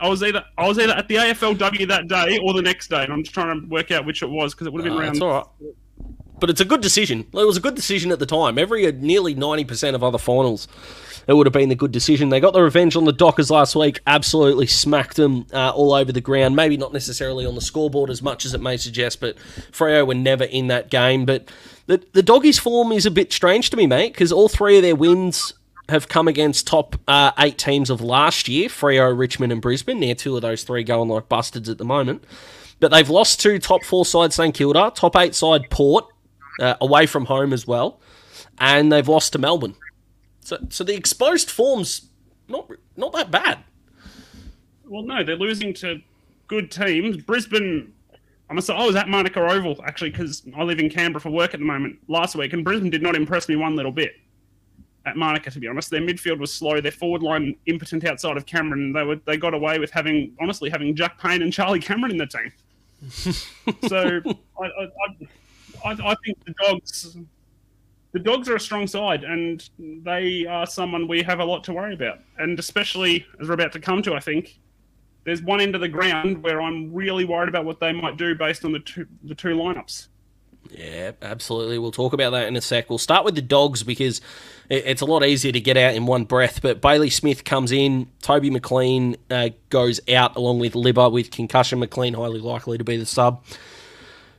I 0.00 0.08
was 0.08 0.22
either 0.22 0.44
I 0.58 0.66
was 0.66 0.78
either 0.78 0.92
at 0.92 1.06
the 1.08 1.16
AFLW 1.16 1.86
that 1.88 2.08
day 2.08 2.38
or 2.42 2.52
the 2.52 2.62
next 2.62 2.88
day, 2.88 3.04
and 3.04 3.12
I'm 3.12 3.22
just 3.22 3.34
trying 3.34 3.60
to 3.60 3.66
work 3.68 3.90
out 3.92 4.04
which 4.04 4.22
it 4.22 4.30
was 4.30 4.54
because 4.54 4.66
it 4.66 4.72
would 4.72 4.84
have 4.84 4.92
been 4.92 4.98
Uh, 4.98 5.02
around. 5.02 5.14
That's 5.14 5.22
all 5.22 5.32
right. 5.60 5.74
But 6.42 6.50
it's 6.50 6.60
a 6.60 6.64
good 6.64 6.80
decision. 6.80 7.20
It 7.32 7.46
was 7.46 7.56
a 7.56 7.60
good 7.60 7.76
decision 7.76 8.10
at 8.10 8.18
the 8.18 8.26
time. 8.26 8.58
Every 8.58 8.84
uh, 8.84 8.90
nearly 8.96 9.32
ninety 9.32 9.64
percent 9.64 9.94
of 9.94 10.02
other 10.02 10.18
finals, 10.18 10.66
it 11.28 11.34
would 11.34 11.46
have 11.46 11.52
been 11.52 11.68
the 11.68 11.76
good 11.76 11.92
decision. 11.92 12.30
They 12.30 12.40
got 12.40 12.52
the 12.52 12.60
revenge 12.60 12.96
on 12.96 13.04
the 13.04 13.12
Dockers 13.12 13.48
last 13.48 13.76
week. 13.76 14.00
Absolutely 14.08 14.66
smacked 14.66 15.14
them 15.14 15.46
uh, 15.52 15.70
all 15.70 15.92
over 15.92 16.10
the 16.10 16.20
ground. 16.20 16.56
Maybe 16.56 16.76
not 16.76 16.92
necessarily 16.92 17.46
on 17.46 17.54
the 17.54 17.60
scoreboard 17.60 18.10
as 18.10 18.22
much 18.22 18.44
as 18.44 18.54
it 18.54 18.60
may 18.60 18.76
suggest, 18.76 19.20
but 19.20 19.36
Freo 19.70 20.04
were 20.04 20.16
never 20.16 20.42
in 20.42 20.66
that 20.66 20.90
game. 20.90 21.24
But 21.26 21.48
the 21.86 22.04
the 22.12 22.24
doggies' 22.24 22.58
form 22.58 22.90
is 22.90 23.06
a 23.06 23.10
bit 23.12 23.32
strange 23.32 23.70
to 23.70 23.76
me, 23.76 23.86
mate, 23.86 24.12
because 24.12 24.32
all 24.32 24.48
three 24.48 24.78
of 24.78 24.82
their 24.82 24.96
wins 24.96 25.54
have 25.90 26.08
come 26.08 26.26
against 26.26 26.66
top 26.66 26.96
uh, 27.06 27.30
eight 27.38 27.56
teams 27.56 27.88
of 27.88 28.00
last 28.00 28.48
year: 28.48 28.68
Freo, 28.68 29.16
Richmond, 29.16 29.52
and 29.52 29.62
Brisbane. 29.62 30.00
Now 30.00 30.14
two 30.14 30.34
of 30.34 30.42
those 30.42 30.64
three 30.64 30.82
going 30.82 31.08
like 31.08 31.28
bustards 31.28 31.70
at 31.70 31.78
the 31.78 31.84
moment. 31.84 32.24
But 32.80 32.90
they've 32.90 33.08
lost 33.08 33.38
to 33.42 33.60
top 33.60 33.84
four 33.84 34.04
side 34.04 34.32
St 34.32 34.52
Kilda, 34.52 34.90
top 34.92 35.14
eight 35.14 35.36
side 35.36 35.70
Port, 35.70 36.06
uh, 36.60 36.74
away 36.80 37.06
from 37.06 37.26
home 37.26 37.52
as 37.52 37.66
well, 37.66 38.00
and 38.58 38.92
they've 38.92 39.08
lost 39.08 39.32
to 39.32 39.38
Melbourne. 39.38 39.74
So, 40.40 40.58
so 40.70 40.84
the 40.84 40.94
exposed 40.94 41.50
form's 41.50 42.08
not 42.48 42.70
not 42.96 43.12
that 43.12 43.30
bad. 43.30 43.58
Well, 44.84 45.02
no, 45.02 45.24
they're 45.24 45.36
losing 45.36 45.72
to 45.74 46.00
good 46.48 46.70
teams. 46.70 47.16
Brisbane. 47.16 47.92
I 48.50 48.54
must 48.54 48.66
say, 48.66 48.74
I 48.74 48.84
was 48.86 48.96
at 48.96 49.08
Manuka 49.08 49.40
Oval 49.40 49.82
actually 49.86 50.10
because 50.10 50.42
I 50.54 50.62
live 50.62 50.78
in 50.78 50.90
Canberra 50.90 51.22
for 51.22 51.30
work 51.30 51.54
at 51.54 51.60
the 51.60 51.66
moment 51.66 51.98
last 52.08 52.36
week, 52.36 52.52
and 52.52 52.62
Brisbane 52.62 52.90
did 52.90 53.02
not 53.02 53.16
impress 53.16 53.48
me 53.48 53.56
one 53.56 53.76
little 53.76 53.92
bit. 53.92 54.12
At 55.06 55.16
Manuka, 55.16 55.50
to 55.50 55.58
be 55.58 55.66
honest, 55.66 55.90
their 55.90 56.02
midfield 56.02 56.38
was 56.38 56.52
slow. 56.52 56.80
Their 56.80 56.92
forward 56.92 57.22
line 57.22 57.56
impotent 57.66 58.04
outside 58.04 58.36
of 58.36 58.44
Cameron. 58.44 58.92
They 58.92 59.02
were 59.02 59.16
they 59.24 59.36
got 59.36 59.54
away 59.54 59.78
with 59.78 59.90
having 59.90 60.36
honestly 60.40 60.68
having 60.68 60.94
Jack 60.94 61.18
Payne 61.18 61.42
and 61.42 61.52
Charlie 61.52 61.80
Cameron 61.80 62.12
in 62.12 62.18
the 62.18 62.26
team. 62.26 62.52
so 63.88 64.20
I, 64.60 64.64
I, 64.64 64.84
I, 64.84 65.28
I 65.84 66.14
think 66.24 66.44
the 66.44 66.54
dogs. 66.60 67.16
The 68.12 68.18
dogs 68.18 68.46
are 68.50 68.56
a 68.56 68.60
strong 68.60 68.86
side, 68.86 69.24
and 69.24 69.66
they 69.78 70.44
are 70.44 70.66
someone 70.66 71.08
we 71.08 71.22
have 71.22 71.40
a 71.40 71.44
lot 71.44 71.64
to 71.64 71.72
worry 71.72 71.94
about. 71.94 72.18
And 72.36 72.58
especially 72.58 73.24
as 73.40 73.48
we're 73.48 73.54
about 73.54 73.72
to 73.72 73.80
come 73.80 74.02
to, 74.02 74.14
I 74.14 74.20
think 74.20 74.58
there's 75.24 75.42
one 75.42 75.60
end 75.60 75.74
of 75.74 75.80
the 75.80 75.88
ground 75.88 76.42
where 76.42 76.60
I'm 76.60 76.92
really 76.92 77.24
worried 77.24 77.48
about 77.48 77.64
what 77.64 77.80
they 77.80 77.92
might 77.92 78.18
do 78.18 78.34
based 78.34 78.66
on 78.66 78.72
the 78.72 78.80
two 78.80 79.06
the 79.24 79.34
two 79.34 79.56
lineups. 79.56 80.08
Yeah, 80.70 81.12
absolutely. 81.20 81.78
We'll 81.78 81.90
talk 81.90 82.12
about 82.12 82.30
that 82.30 82.46
in 82.46 82.56
a 82.56 82.60
sec. 82.60 82.88
We'll 82.88 82.98
start 82.98 83.24
with 83.24 83.34
the 83.34 83.42
dogs 83.42 83.82
because 83.82 84.20
it, 84.68 84.84
it's 84.86 85.00
a 85.00 85.04
lot 85.04 85.24
easier 85.24 85.52
to 85.52 85.60
get 85.60 85.76
out 85.76 85.94
in 85.94 86.06
one 86.06 86.24
breath. 86.24 86.62
But 86.62 86.80
Bailey 86.80 87.10
Smith 87.10 87.44
comes 87.44 87.72
in, 87.72 88.08
Toby 88.22 88.50
McLean 88.50 89.16
uh, 89.30 89.50
goes 89.70 90.00
out 90.08 90.36
along 90.36 90.60
with 90.60 90.74
Libba 90.74 91.10
with 91.10 91.30
concussion. 91.30 91.78
McLean 91.78 92.14
highly 92.14 92.40
likely 92.40 92.78
to 92.78 92.84
be 92.84 92.96
the 92.96 93.06
sub. 93.06 93.44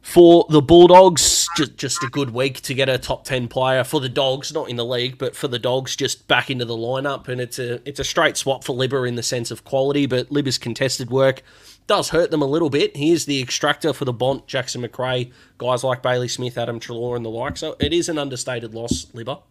For 0.03 0.45
the 0.50 0.62
Bulldogs, 0.62 1.48
just, 1.55 1.77
just 1.77 2.03
a 2.03 2.07
good 2.07 2.31
week 2.31 2.60
to 2.63 2.74
get 2.74 2.89
a 2.89 2.98
top 2.98 3.24
ten 3.24 3.48
player 3.48 3.86
for 3.86 4.01
the 4.01 4.10
Dogs, 4.10 4.53
not 4.53 4.69
in 4.69 4.75
the 4.75 4.86
league, 4.86 5.17
but 5.17 5.33
for 5.33 5.48
the 5.48 5.57
Dogs, 5.57 5.95
just 5.95 6.27
back 6.27 6.50
into 6.51 6.65
the 6.65 6.75
lineup, 6.75 7.29
and 7.29 7.39
it's 7.39 7.57
a 7.57 7.81
it's 7.88 8.01
a 8.01 8.03
straight 8.03 8.36
swap 8.36 8.65
for 8.65 8.75
Libba 8.75 9.07
in 9.07 9.15
the 9.15 9.24
sense 9.24 9.50
of 9.50 9.63
quality, 9.63 10.05
but 10.05 10.29
Libba's 10.29 10.57
contested 10.57 11.10
work 11.10 11.41
does 11.88 12.10
hurt 12.10 12.31
them 12.31 12.41
a 12.41 12.45
little 12.45 12.69
bit. 12.69 12.98
He 12.98 13.12
is 13.12 13.25
the 13.25 13.41
extractor 13.41 13.93
for 13.93 14.03
the 14.03 14.12
Bont, 14.12 14.45
Jackson 14.45 14.81
Macrae, 14.81 15.31
guys 15.57 15.86
like 15.86 16.03
Bailey 16.03 16.27
Smith, 16.27 16.57
Adam 16.57 16.81
Treloar, 16.81 17.15
and 17.15 17.24
the 17.24 17.29
like. 17.29 17.55
So 17.55 17.77
it 17.79 17.93
is 17.93 18.10
an 18.10 18.17
understated 18.17 18.74
loss, 18.74 19.05
Libba. 19.15 19.41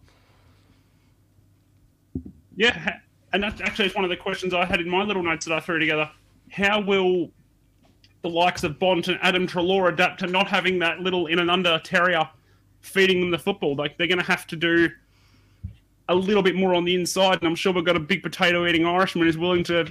Yeah, 2.55 2.99
and 3.33 3.41
that's 3.41 3.59
actually 3.59 3.89
one 3.89 4.03
of 4.03 4.11
the 4.11 4.17
questions 4.17 4.53
I 4.53 4.65
had 4.65 4.79
in 4.79 4.87
my 4.87 5.03
little 5.03 5.23
notes 5.23 5.45
that 5.47 5.55
I 5.55 5.59
threw 5.59 5.79
together. 5.79 6.11
How 6.51 6.79
will 6.79 7.31
the 8.23 8.29
likes 8.29 8.63
of 8.63 8.79
Bont 8.79 9.07
and 9.07 9.19
Adam 9.21 9.45
Treloar 9.45 9.89
adapt 9.89 10.21
to 10.21 10.27
not 10.27 10.47
having 10.47 10.79
that 10.79 10.99
little 10.99 11.27
in 11.27 11.39
and 11.39 11.51
under 11.51 11.79
terrier 11.79 12.27
feeding 12.81 13.19
them 13.19 13.29
the 13.31 13.37
football? 13.37 13.75
Like 13.75 13.97
they're 13.97 14.07
going 14.07 14.19
to 14.19 14.25
have 14.25 14.47
to 14.47 14.55
do 14.55 14.89
a 16.09 16.15
little 16.15 16.43
bit 16.43 16.55
more 16.55 16.73
on 16.73 16.83
the 16.83 16.95
inside, 16.95 17.39
and 17.39 17.47
I'm 17.47 17.55
sure 17.55 17.71
we've 17.71 17.85
got 17.85 17.95
a 17.95 17.99
big 17.99 18.23
potato 18.23 18.65
eating 18.65 18.85
Irishman 18.85 19.25
who's 19.25 19.37
willing 19.37 19.63
to 19.65 19.85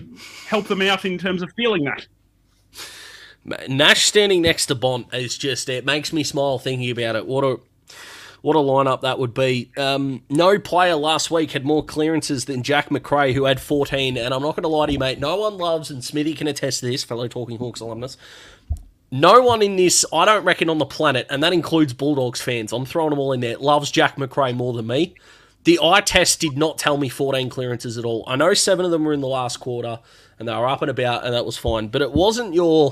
help 0.46 0.66
them 0.66 0.82
out 0.82 1.04
in 1.04 1.18
terms 1.18 1.42
of 1.42 1.52
feeling 1.56 1.84
that. 1.84 2.06
Nash 3.68 4.06
standing 4.06 4.42
next 4.42 4.66
to 4.66 4.74
Bont 4.74 5.12
is 5.12 5.36
just 5.36 5.68
it 5.68 5.84
makes 5.84 6.12
me 6.12 6.22
smile 6.22 6.58
thinking 6.58 6.90
about 6.90 7.16
it. 7.16 7.26
What 7.26 7.44
a 7.44 7.58
what 8.42 8.56
a 8.56 8.58
lineup 8.58 9.00
that 9.00 9.18
would 9.18 9.32
be. 9.32 9.70
Um, 9.76 10.22
no 10.28 10.58
player 10.58 10.96
last 10.96 11.30
week 11.30 11.52
had 11.52 11.64
more 11.64 11.84
clearances 11.84 12.44
than 12.44 12.62
Jack 12.62 12.90
Macrae, 12.90 13.32
who 13.32 13.44
had 13.44 13.60
14. 13.60 14.18
And 14.18 14.34
I'm 14.34 14.42
not 14.42 14.56
going 14.56 14.64
to 14.64 14.68
lie 14.68 14.86
to 14.86 14.92
you, 14.92 14.98
mate. 14.98 15.20
No 15.20 15.36
one 15.36 15.56
loves, 15.56 15.90
and 15.90 16.04
Smithy 16.04 16.34
can 16.34 16.48
attest 16.48 16.80
to 16.80 16.86
this, 16.86 17.04
fellow 17.04 17.28
Talking 17.28 17.58
Hawks 17.58 17.80
alumnus. 17.80 18.16
No 19.12 19.42
one 19.42 19.62
in 19.62 19.76
this, 19.76 20.04
I 20.12 20.24
don't 20.24 20.44
reckon, 20.44 20.68
on 20.68 20.78
the 20.78 20.86
planet, 20.86 21.26
and 21.30 21.42
that 21.42 21.52
includes 21.52 21.92
Bulldogs 21.92 22.40
fans. 22.40 22.72
I'm 22.72 22.84
throwing 22.84 23.10
them 23.10 23.18
all 23.18 23.32
in 23.32 23.40
there. 23.40 23.58
Loves 23.58 23.90
Jack 23.90 24.18
Macrae 24.18 24.52
more 24.52 24.72
than 24.72 24.86
me. 24.86 25.14
The 25.64 25.78
eye 25.80 26.00
test 26.00 26.40
did 26.40 26.56
not 26.56 26.78
tell 26.78 26.96
me 26.96 27.08
14 27.08 27.48
clearances 27.48 27.96
at 27.96 28.04
all. 28.04 28.24
I 28.26 28.34
know 28.34 28.54
seven 28.54 28.84
of 28.84 28.90
them 28.90 29.04
were 29.04 29.12
in 29.12 29.20
the 29.20 29.28
last 29.28 29.58
quarter, 29.58 30.00
and 30.38 30.48
they 30.48 30.52
were 30.52 30.66
up 30.66 30.82
and 30.82 30.90
about, 30.90 31.24
and 31.24 31.32
that 31.34 31.46
was 31.46 31.56
fine. 31.56 31.88
But 31.88 32.02
it 32.02 32.12
wasn't 32.12 32.54
your 32.54 32.90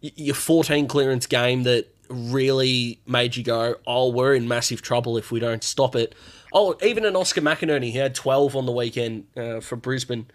your 0.00 0.34
14 0.34 0.86
clearance 0.88 1.26
game 1.26 1.64
that 1.64 1.92
really 2.10 3.00
made 3.06 3.36
you 3.36 3.44
go, 3.44 3.76
oh, 3.86 4.10
we're 4.10 4.34
in 4.34 4.48
massive 4.48 4.82
trouble 4.82 5.16
if 5.16 5.30
we 5.30 5.40
don't 5.40 5.64
stop 5.64 5.94
it. 5.94 6.14
Oh, 6.52 6.76
even 6.82 7.04
an 7.04 7.16
Oscar 7.16 7.40
McInerney, 7.40 7.92
he 7.92 7.98
had 7.98 8.14
12 8.14 8.56
on 8.56 8.66
the 8.66 8.72
weekend 8.72 9.26
uh, 9.36 9.60
for 9.60 9.76
Brisbane, 9.76 10.26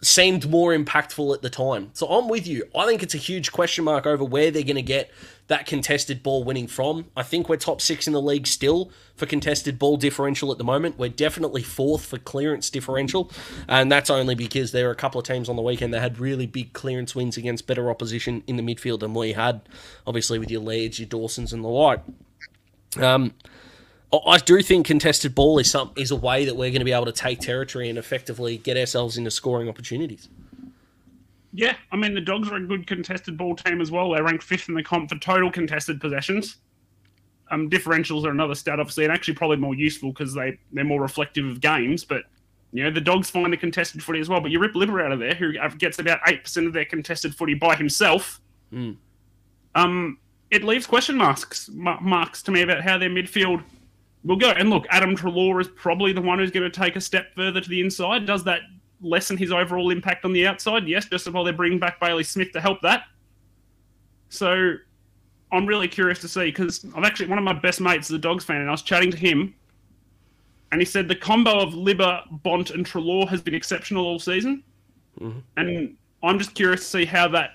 seemed 0.00 0.48
more 0.48 0.76
impactful 0.76 1.34
at 1.34 1.42
the 1.42 1.50
time. 1.50 1.90
So 1.92 2.06
I'm 2.06 2.28
with 2.28 2.46
you. 2.46 2.64
I 2.74 2.86
think 2.86 3.02
it's 3.02 3.14
a 3.14 3.18
huge 3.18 3.50
question 3.52 3.84
mark 3.84 4.06
over 4.06 4.24
where 4.24 4.50
they're 4.50 4.62
going 4.62 4.76
to 4.76 4.82
get 4.82 5.10
that 5.48 5.66
contested 5.66 6.22
ball 6.22 6.44
winning 6.44 6.66
from. 6.66 7.06
I 7.16 7.22
think 7.22 7.48
we're 7.48 7.56
top 7.56 7.80
six 7.80 8.06
in 8.06 8.12
the 8.12 8.20
league 8.20 8.46
still 8.46 8.90
for 9.14 9.26
contested 9.26 9.78
ball 9.78 9.96
differential 9.96 10.52
at 10.52 10.58
the 10.58 10.64
moment. 10.64 10.98
We're 10.98 11.08
definitely 11.08 11.62
fourth 11.62 12.04
for 12.04 12.18
clearance 12.18 12.68
differential, 12.68 13.30
and 13.68 13.90
that's 13.90 14.10
only 14.10 14.34
because 14.34 14.72
there 14.72 14.88
are 14.88 14.92
a 14.92 14.96
couple 14.96 15.20
of 15.20 15.26
teams 15.26 15.48
on 15.48 15.56
the 15.56 15.62
weekend 15.62 15.94
that 15.94 16.00
had 16.00 16.18
really 16.18 16.46
big 16.46 16.72
clearance 16.72 17.14
wins 17.14 17.36
against 17.36 17.66
better 17.66 17.88
opposition 17.90 18.42
in 18.46 18.56
the 18.56 18.62
midfield 18.62 19.00
than 19.00 19.14
we 19.14 19.32
had, 19.32 19.68
obviously 20.06 20.38
with 20.38 20.50
your 20.50 20.62
Leeds, 20.62 20.98
your 20.98 21.08
Dawsons, 21.08 21.52
and 21.52 21.64
the 21.64 21.68
like. 21.68 22.02
Um, 23.00 23.34
I 24.12 24.38
do 24.38 24.62
think 24.62 24.86
contested 24.86 25.34
ball 25.34 25.58
is 25.58 25.70
some 25.70 25.92
is 25.96 26.10
a 26.10 26.16
way 26.16 26.44
that 26.44 26.54
we're 26.54 26.70
going 26.70 26.80
to 26.80 26.84
be 26.84 26.92
able 26.92 27.06
to 27.06 27.12
take 27.12 27.40
territory 27.40 27.88
and 27.88 27.98
effectively 27.98 28.56
get 28.58 28.76
ourselves 28.76 29.18
into 29.18 29.30
scoring 29.30 29.68
opportunities. 29.68 30.28
Yeah, 31.52 31.74
I 31.90 31.96
mean 31.96 32.14
the 32.14 32.20
Dogs 32.20 32.48
are 32.50 32.56
a 32.56 32.66
good 32.66 32.86
contested 32.86 33.36
ball 33.36 33.56
team 33.56 33.80
as 33.80 33.90
well. 33.90 34.10
They're 34.10 34.22
ranked 34.22 34.44
fifth 34.44 34.68
in 34.68 34.74
the 34.74 34.82
comp 34.82 35.08
for 35.08 35.18
total 35.18 35.50
contested 35.50 36.00
possessions. 36.00 36.56
Um, 37.50 37.70
differentials 37.70 38.24
are 38.24 38.30
another 38.30 38.54
stat, 38.54 38.80
obviously, 38.80 39.04
and 39.04 39.12
actually 39.12 39.34
probably 39.34 39.56
more 39.56 39.74
useful 39.74 40.12
because 40.12 40.34
they 40.34 40.58
they're 40.72 40.84
more 40.84 41.00
reflective 41.00 41.46
of 41.46 41.60
games. 41.60 42.04
But 42.04 42.24
you 42.72 42.84
know 42.84 42.90
the 42.90 43.00
Dogs 43.00 43.28
find 43.28 43.52
the 43.52 43.56
contested 43.56 44.02
footy 44.02 44.20
as 44.20 44.28
well. 44.28 44.40
But 44.40 44.52
you 44.52 44.60
rip 44.60 44.74
Libba 44.74 45.04
out 45.04 45.12
of 45.12 45.18
there, 45.18 45.34
who 45.34 45.52
gets 45.78 45.98
about 45.98 46.20
eight 46.28 46.44
percent 46.44 46.68
of 46.68 46.72
their 46.72 46.84
contested 46.84 47.34
footy 47.34 47.54
by 47.54 47.74
himself. 47.74 48.40
Mm. 48.72 48.96
Um, 49.74 50.18
it 50.50 50.62
leaves 50.62 50.86
question 50.86 51.16
marks 51.16 51.68
marks 51.72 52.42
to 52.42 52.52
me 52.52 52.62
about 52.62 52.82
how 52.82 52.98
their 52.98 53.10
midfield 53.10 53.62
will 54.26 54.36
go. 54.36 54.50
And 54.50 54.68
look, 54.68 54.86
Adam 54.90 55.16
Treloar 55.16 55.60
is 55.60 55.68
probably 55.68 56.12
the 56.12 56.20
one 56.20 56.38
who's 56.38 56.50
going 56.50 56.70
to 56.70 56.80
take 56.80 56.96
a 56.96 57.00
step 57.00 57.34
further 57.34 57.60
to 57.60 57.68
the 57.68 57.80
inside. 57.80 58.26
Does 58.26 58.44
that 58.44 58.60
lessen 59.00 59.36
his 59.36 59.52
overall 59.52 59.90
impact 59.90 60.24
on 60.24 60.32
the 60.32 60.46
outside? 60.46 60.88
Yes, 60.88 61.06
just 61.06 61.30
while 61.30 61.44
they're 61.44 61.52
bringing 61.52 61.78
back 61.78 62.00
Bailey 62.00 62.24
Smith 62.24 62.52
to 62.52 62.60
help 62.60 62.82
that. 62.82 63.04
So 64.28 64.74
I'm 65.52 65.66
really 65.66 65.88
curious 65.88 66.18
to 66.20 66.28
see 66.28 66.46
because 66.46 66.84
I've 66.96 67.04
actually 67.04 67.28
one 67.28 67.38
of 67.38 67.44
my 67.44 67.52
best 67.52 67.80
mates 67.80 68.10
is 68.10 68.16
a 68.16 68.18
Dogs 68.18 68.44
fan, 68.44 68.60
and 68.60 68.68
I 68.68 68.72
was 68.72 68.82
chatting 68.82 69.10
to 69.12 69.16
him, 69.16 69.54
and 70.72 70.80
he 70.80 70.84
said 70.84 71.06
the 71.06 71.14
combo 71.14 71.60
of 71.60 71.74
Libba, 71.74 72.24
Bont, 72.42 72.70
and 72.70 72.84
Treloar 72.84 73.28
has 73.28 73.40
been 73.40 73.54
exceptional 73.54 74.04
all 74.04 74.18
season, 74.18 74.64
mm-hmm. 75.20 75.38
and 75.56 75.96
I'm 76.24 76.38
just 76.38 76.54
curious 76.54 76.80
to 76.80 76.86
see 76.86 77.04
how 77.04 77.28
that 77.28 77.50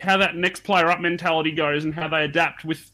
how 0.00 0.18
that 0.18 0.36
next 0.36 0.64
player 0.64 0.90
up 0.90 1.00
mentality 1.00 1.52
goes 1.52 1.84
and 1.84 1.94
how 1.94 2.08
they 2.08 2.24
adapt 2.24 2.64
with 2.64 2.90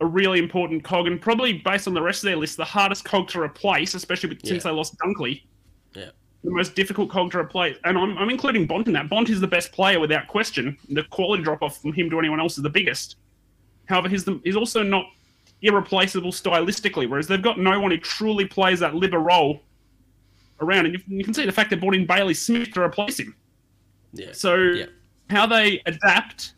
a 0.00 0.06
really 0.06 0.38
important 0.38 0.84
cog, 0.84 1.06
and 1.06 1.20
probably 1.20 1.54
based 1.54 1.88
on 1.88 1.94
the 1.94 2.02
rest 2.02 2.22
of 2.22 2.28
their 2.28 2.36
list, 2.36 2.56
the 2.56 2.64
hardest 2.64 3.04
cog 3.04 3.28
to 3.28 3.40
replace, 3.40 3.94
especially 3.94 4.28
with, 4.28 4.40
yeah. 4.42 4.50
since 4.50 4.64
they 4.64 4.70
lost 4.70 4.96
Dunkley. 4.98 5.42
Yeah. 5.94 6.10
The 6.44 6.50
most 6.50 6.74
difficult 6.74 7.10
cog 7.10 7.32
to 7.32 7.38
replace, 7.38 7.76
and 7.84 7.98
I'm, 7.98 8.16
I'm 8.18 8.30
including 8.30 8.66
Bont 8.66 8.86
in 8.86 8.92
that. 8.92 9.08
Bont 9.08 9.30
is 9.30 9.40
the 9.40 9.48
best 9.48 9.72
player 9.72 9.98
without 9.98 10.28
question. 10.28 10.76
The 10.90 11.02
quality 11.04 11.42
drop 11.42 11.62
off 11.62 11.80
from 11.80 11.92
him 11.92 12.08
to 12.10 12.18
anyone 12.18 12.38
else 12.38 12.56
is 12.56 12.62
the 12.62 12.70
biggest. 12.70 13.16
However, 13.86 14.08
he's 14.08 14.24
the, 14.24 14.40
he's 14.44 14.54
also 14.54 14.82
not 14.82 15.06
irreplaceable 15.62 16.30
stylistically, 16.30 17.08
whereas 17.08 17.26
they've 17.26 17.42
got 17.42 17.58
no 17.58 17.80
one 17.80 17.90
who 17.90 17.96
truly 17.96 18.44
plays 18.44 18.80
that 18.80 18.92
Libba 18.92 19.24
role 19.24 19.62
around, 20.60 20.86
and 20.86 20.94
you, 20.94 21.00
you 21.08 21.24
can 21.24 21.34
see 21.34 21.46
the 21.46 21.52
fact 21.52 21.70
they 21.70 21.76
brought 21.76 21.94
in 21.94 22.06
Bailey 22.06 22.34
Smith 22.34 22.72
to 22.72 22.82
replace 22.82 23.18
him. 23.18 23.34
Yeah. 24.12 24.32
So 24.32 24.56
yeah. 24.56 24.86
how 25.30 25.46
they 25.46 25.82
adapt 25.86 26.54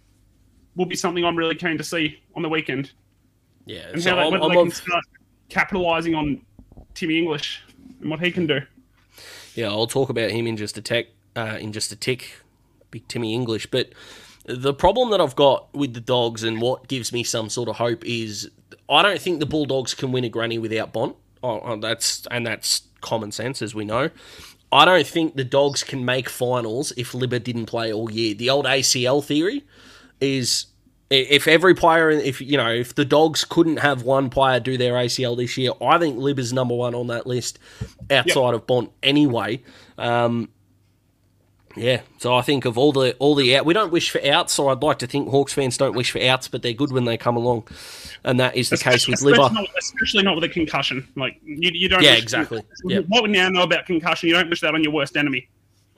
will 0.77 0.87
be 0.87 0.97
something 0.97 1.25
I'm 1.25 1.37
really 1.37 1.55
keen 1.55 1.79
to 1.79 1.85
see 1.85 2.21
on 2.35 2.43
the 2.43 2.49
weekend. 2.49 2.93
Yeah, 3.69 3.91
and 3.93 4.03
so 4.03 4.11
how 4.11 4.17
they, 4.17 4.23
I'm, 4.23 4.33
whether 4.33 4.45
I'm 4.45 4.51
they 4.51 4.57
can 4.57 4.67
of, 4.69 4.75
start 4.75 5.05
capitalising 5.51 6.17
on 6.17 6.41
Timmy 6.95 7.19
English 7.19 7.63
and 8.01 8.11
what 8.11 8.19
he 8.21 8.31
can 8.31 8.47
do. 8.47 8.61
Yeah, 9.55 9.69
I'll 9.69 9.87
talk 9.87 10.09
about 10.09 10.31
him 10.31 10.47
in 10.47 10.57
just 10.57 10.79
a 10.79 10.83
tick. 10.83 11.15
Uh, 11.37 11.57
in 11.61 11.73
just 11.73 11.93
a 11.93 11.97
tick, 11.97 12.41
big 12.91 13.07
Timmy 13.07 13.33
English. 13.33 13.71
But 13.71 13.91
the 14.47 14.73
problem 14.73 15.11
that 15.11 15.21
I've 15.21 15.37
got 15.37 15.73
with 15.75 15.95
the 15.95 16.01
Dogs 16.01 16.43
and 16.43 16.61
what 16.61 16.89
gives 16.89 17.13
me 17.13 17.23
some 17.23 17.49
sort 17.49 17.69
of 17.69 17.77
hope 17.77 18.05
is 18.05 18.51
I 18.89 19.03
don't 19.03 19.21
think 19.21 19.39
the 19.39 19.47
Bulldogs 19.47 19.95
can 19.95 20.11
win 20.11 20.25
a 20.25 20.29
granny 20.29 20.59
without 20.59 20.93
Bont. 20.93 21.15
Oh, 21.43 21.61
oh 21.61 21.77
that's 21.77 22.27
and 22.31 22.47
that's 22.47 22.83
common 23.03 23.31
sense 23.31 23.61
as 23.63 23.75
we 23.75 23.85
know. 23.85 24.11
I 24.73 24.85
don't 24.85 25.07
think 25.07 25.37
the 25.37 25.45
Dogs 25.45 25.85
can 25.85 26.05
make 26.05 26.29
finals 26.29 26.93
if 26.97 27.13
Libba 27.13 27.43
didn't 27.43 27.67
play 27.67 27.93
all 27.93 28.11
year. 28.11 28.35
The 28.35 28.51
old 28.51 28.65
ACL 28.65 29.23
theory 29.25 29.65
is 30.21 30.67
if 31.11 31.49
every 31.49 31.75
player, 31.75 32.11
if 32.11 32.41
you 32.41 32.57
know, 32.57 32.71
if 32.71 32.95
the 32.95 33.05
Dogs 33.05 33.45
couldn't 33.45 33.79
have 33.79 34.03
one 34.03 34.29
player 34.29 34.61
do 34.61 34.77
their 34.77 34.95
ACL 34.95 35.37
this 35.37 35.57
year, 35.57 35.73
I 35.81 35.99
think 35.99 36.19
Lib 36.19 36.39
is 36.39 36.53
number 36.53 36.75
one 36.75 36.95
on 36.95 37.07
that 37.07 37.27
list 37.27 37.59
outside 38.11 38.27
yep. 38.27 38.55
of 38.55 38.67
Bont 38.67 38.93
anyway. 39.03 39.63
Um, 39.97 40.51
yeah, 41.77 42.01
so 42.19 42.35
I 42.35 42.43
think 42.43 42.65
of 42.65 42.77
all 42.77 42.93
the 42.93 43.15
all 43.19 43.35
the 43.35 43.57
out, 43.57 43.65
we 43.65 43.73
don't 43.73 43.93
wish 43.93 44.11
for 44.11 44.25
outs. 44.27 44.53
So 44.53 44.69
I'd 44.69 44.83
like 44.83 44.99
to 44.99 45.07
think 45.07 45.29
Hawks 45.29 45.53
fans 45.53 45.79
don't 45.79 45.95
wish 45.95 46.11
for 46.11 46.21
outs, 46.21 46.49
but 46.49 46.63
they're 46.63 46.73
good 46.73 46.93
when 46.93 47.05
they 47.05 47.17
come 47.17 47.37
along, 47.37 47.69
and 48.25 48.41
that 48.41 48.57
is 48.57 48.69
the 48.69 48.75
especially, 48.75 49.15
case 49.15 49.23
with 49.23 49.35
Libba. 49.35 49.53
Not, 49.53 49.67
especially 49.79 50.25
not 50.25 50.35
with 50.35 50.45
a 50.45 50.49
concussion. 50.49 51.07
Like 51.17 51.39
you, 51.43 51.71
you 51.73 51.89
don't. 51.89 52.03
Yeah, 52.03 52.15
exactly. 52.15 52.63
What 52.83 53.23
we 53.23 53.31
now 53.31 53.49
know 53.49 53.63
about 53.63 53.87
concussion, 53.87 54.29
you 54.29 54.35
don't 54.35 54.51
wish 54.51 54.61
that 54.61 54.75
on 54.75 54.83
your 54.83 54.93
worst 54.93 55.17
enemy. 55.17 55.49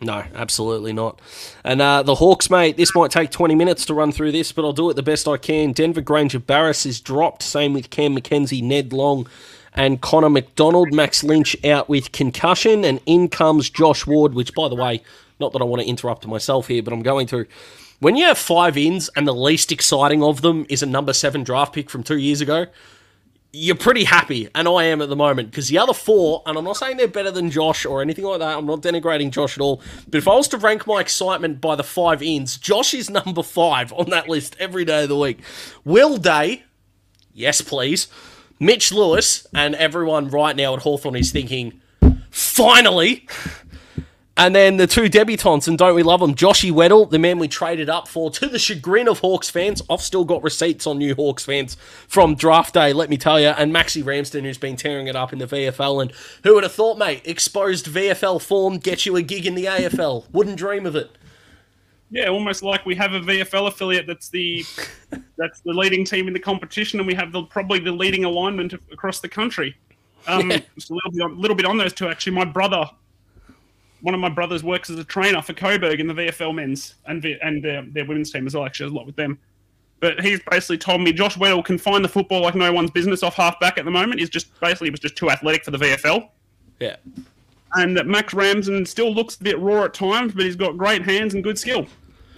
No, 0.03 0.25
absolutely 0.35 0.95
not. 0.95 1.21
And 1.63 1.83
uh, 1.83 2.03
the 2.03 2.15
Hawks, 2.15 2.49
mate, 2.49 2.79
this 2.79 2.95
might 2.95 3.11
take 3.11 3.31
20 3.31 3.55
minutes 3.55 3.85
to 3.87 3.95
run 3.95 4.13
through 4.13 4.33
this, 4.33 4.51
but 4.51 4.65
I'll 4.65 4.73
do 4.73 4.89
it 4.89 4.95
the 4.95 5.03
best 5.03 5.29
I 5.29 5.37
can. 5.37 5.73
Denver 5.73 6.01
Grainger 6.01 6.39
Barras 6.39 6.87
is 6.87 7.01
dropped. 7.01 7.43
Same 7.43 7.75
with 7.75 7.91
Cam 7.91 8.15
Mackenzie, 8.15 8.63
Ned 8.63 8.95
Long, 8.95 9.29
and 9.75 10.01
Connor 10.01 10.31
Macdonald. 10.31 10.95
Max 10.95 11.23
Lynch 11.23 11.55
out 11.67 11.89
with 11.91 12.13
concussion. 12.13 12.83
And 12.83 13.01
in 13.05 13.29
comes 13.29 13.69
Josh 13.69 14.07
Ward, 14.07 14.33
which, 14.33 14.55
by 14.55 14.69
the 14.69 14.75
way, 14.75 15.03
not 15.39 15.53
that 15.53 15.61
I 15.61 15.67
want 15.67 15.83
to 15.83 15.89
interrupt 15.89 16.27
myself 16.27 16.69
here, 16.69 16.83
but 16.83 16.95
I'm 16.95 17.03
going 17.03 17.27
to. 17.29 17.47
When 17.99 18.17
you 18.17 18.25
have 18.25 18.39
five 18.39 18.79
ins 18.79 19.11
and 19.15 19.29
the 19.29 19.35
least 19.35 19.71
exciting 19.71 20.23
of 20.23 20.41
them 20.41 20.65
is 20.71 20.83
a 20.83 20.87
number 20.87 21.13
seven 21.13 21.45
draft 21.45 21.75
pick 21.75 21.91
from 21.91 22.03
two 22.03 22.17
years 22.17 22.41
ago, 22.41 22.67
you're 23.53 23.77
pretty 23.77 24.05
happy, 24.05 24.49
and 24.55 24.69
I 24.69 24.85
am 24.85 25.03
at 25.03 25.09
the 25.09 25.17
moment, 25.17 25.51
because 25.51 25.69
the 25.69 25.79
other 25.79 25.93
four, 25.93 26.43
and 26.47 26.57
I'm 26.57 26.65
not 26.65 26.77
saying 26.77 26.97
they're 26.97 27.09
better 27.09 27.33
than 27.33 27.51
Josh 27.51 27.85
or 27.85 28.01
anything 28.01 28.25
like 28.25 28.39
that, 28.39 28.57
I'm 28.57 28.67
not 28.67 28.81
denigrating 28.81 29.31
Josh 29.31 29.59
at 29.59 29.61
all, 29.61 29.83
but 30.09 30.19
if 30.19 30.29
I 30.29 30.35
was 30.35 30.47
to 30.49 30.57
rank 30.57 30.87
my 30.87 31.01
excitement 31.01 31.61
by 31.61 31.75
the 31.75 31.83
five 31.83 32.23
ins, 32.23 32.59
Josh 32.59 32.95
is 32.95 33.11
number 33.11 33.43
five 33.43 33.93
on 33.93 34.11
that 34.11 34.29
list 34.29 34.55
every 34.61 34.85
day 34.85 35.03
of 35.03 35.09
the 35.09 35.19
week. 35.19 35.41
Will 35.85 36.17
Day, 36.17 36.63
yes 37.35 37.61
please, 37.61 38.07
Mitch 38.61 38.93
Lewis, 38.93 39.47
and 39.53 39.75
everyone 39.75 40.29
right 40.29 40.55
now 40.55 40.75
at 40.75 40.83
Hawthorn 40.83 41.17
is 41.17 41.33
thinking, 41.33 41.81
finally! 42.31 43.27
And 44.41 44.55
then 44.55 44.79
the 44.79 44.87
two 44.87 45.11
debutantes, 45.11 45.69
and 45.69 45.77
don't 45.77 45.95
we 45.95 46.03
love 46.03 46.21
them? 46.21 46.35
Joshy 46.35 46.73
Weddle, 46.73 47.11
the 47.11 47.19
man 47.19 47.39
we 47.39 47.47
traded 47.47 47.91
up 47.91 48.09
for, 48.09 48.31
to 48.31 48.47
the 48.47 48.59
chagrin 48.59 49.07
of 49.07 49.19
Hawks 49.19 49.51
fans. 49.51 49.83
I've 49.91 50.01
still 50.01 50.25
got 50.25 50.43
receipts 50.43 50.87
on 50.87 50.97
new 50.97 51.15
Hawks 51.15 51.45
fans 51.45 51.77
from 52.09 52.37
draft 52.37 52.73
day, 52.73 52.95
let 52.95 53.11
me 53.11 53.19
tell 53.19 53.39
you. 53.39 53.49
And 53.49 53.71
Maxi 53.71 54.03
Ramsden, 54.03 54.45
who's 54.45 54.57
been 54.57 54.77
tearing 54.77 55.09
it 55.09 55.15
up 55.15 55.35
in 55.35 55.41
the 55.41 55.47
VFL. 55.47 56.01
And 56.01 56.13
who 56.43 56.55
would 56.55 56.63
have 56.63 56.73
thought, 56.73 56.97
mate, 56.97 57.21
exposed 57.27 57.85
VFL 57.85 58.41
form 58.41 58.79
gets 58.79 59.05
you 59.05 59.15
a 59.17 59.21
gig 59.21 59.45
in 59.45 59.57
the 59.57 59.67
AFL? 59.67 60.25
Wouldn't 60.33 60.57
dream 60.57 60.87
of 60.87 60.97
it. 60.97 61.11
Yeah, 62.11 62.29
almost 62.29 62.63
like 62.63 62.87
we 62.87 62.95
have 62.95 63.13
a 63.13 63.21
VFL 63.21 63.69
affiliate 63.69 64.07
that's 64.07 64.31
the 64.31 64.65
that's 65.37 65.61
the 65.61 65.75
leading 65.75 66.07
team 66.07 66.29
in 66.29 66.33
the 66.33 66.41
competition, 66.41 66.99
and 66.99 67.07
we 67.07 67.15
have 67.15 67.31
the, 67.31 67.43
probably 67.43 67.79
the 67.79 67.93
leading 67.93 68.25
alignment 68.25 68.73
across 68.91 69.21
the 69.21 69.29
country. 69.29 69.77
Um, 70.27 70.51
yeah. 70.51 70.61
Just 70.77 70.89
a 70.91 70.95
little 70.95 71.11
bit, 71.11 71.21
on, 71.21 71.39
little 71.39 71.57
bit 71.59 71.67
on 71.67 71.77
those 71.77 71.93
two, 71.93 72.09
actually. 72.09 72.33
My 72.33 72.47
brother 72.47 72.87
one 74.03 74.15
of 74.15 74.21
my 74.21 74.29
brothers 74.29 74.63
works 74.63 74.91
as 74.91 74.99
a 74.99 75.05
trainer 75.05 75.43
for 75.43 75.53
Coburg 75.53 76.01
in 76.01 76.07
the 76.07 76.15
VFL 76.15 76.55
men's 76.55 76.95
and 77.07 77.25
and 77.25 77.63
their, 77.63 77.83
their 77.83 78.05
women's 78.05 78.31
team 78.31 78.47
as 78.47 78.55
well. 78.55 78.65
Actually, 78.65 78.91
a 78.91 78.95
lot 78.95 79.07
with 79.07 79.17
them. 79.17 79.39
But 80.01 80.21
he's 80.21 80.41
basically 80.51 80.79
told 80.79 81.03
me 81.03 81.13
Josh 81.13 81.37
Weddle 81.37 81.63
can 81.63 81.77
find 81.77 82.03
the 82.03 82.09
football 82.09 82.41
like 82.41 82.55
no 82.55 82.73
one's 82.73 82.91
business 82.91 83.23
off 83.23 83.35
half 83.35 83.61
back 83.61 83.77
at 83.77 83.85
the 83.85 83.91
moment. 83.91 84.21
He's 84.21 84.31
just 84.31 84.59
basically 84.61 84.87
he 84.87 84.91
was 84.91 85.01
just 85.01 85.17
too 85.17 85.31
athletic 85.31 85.65
for 85.65 85.71
the 85.71 85.79
VFL. 85.79 86.29
Yeah. 86.79 86.97
And 87.75 87.97
that 87.97 88.07
Max 88.07 88.33
Ramsden 88.33 88.87
still 88.87 89.15
looks 89.15 89.37
a 89.37 89.43
bit 89.43 89.59
raw 89.59 89.85
at 89.85 89.95
times, 89.95 90.33
but 90.35 90.45
he's 90.45 90.57
got 90.57 90.77
great 90.79 91.03
hands 91.03 91.35
and 91.35 91.45
good 91.45 91.59
skill. 91.59 91.87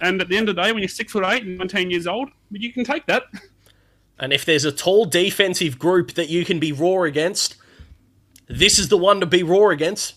And 0.01 0.19
at 0.21 0.27
the 0.27 0.35
end 0.35 0.49
of 0.49 0.55
the 0.55 0.61
day, 0.61 0.71
when 0.71 0.81
you're 0.81 0.89
six 0.89 1.13
foot 1.13 1.23
eight 1.25 1.43
and 1.43 1.57
19 1.57 1.89
years 1.89 2.05
old, 2.05 2.29
you 2.51 2.71
can 2.73 2.83
take 2.83 3.05
that. 3.05 3.23
And 4.19 4.31
if 4.31 4.45
there's 4.45 4.65
a 4.65 4.71
tall 4.71 5.05
defensive 5.05 5.79
group 5.79 6.13
that 6.13 6.29
you 6.29 6.45
can 6.45 6.59
be 6.59 6.71
raw 6.71 7.01
against, 7.03 7.55
this 8.47 8.77
is 8.77 8.89
the 8.89 8.97
one 8.97 9.19
to 9.21 9.25
be 9.25 9.41
raw 9.41 9.69
against. 9.69 10.15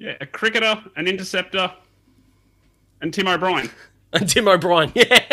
Yeah, 0.00 0.16
a 0.18 0.24
cricketer, 0.24 0.82
an 0.96 1.06
interceptor, 1.06 1.70
and 3.02 3.12
Tim 3.12 3.28
O'Brien. 3.28 3.70
and 4.14 4.26
Tim 4.26 4.48
O'Brien, 4.48 4.90
yeah. 4.96 5.26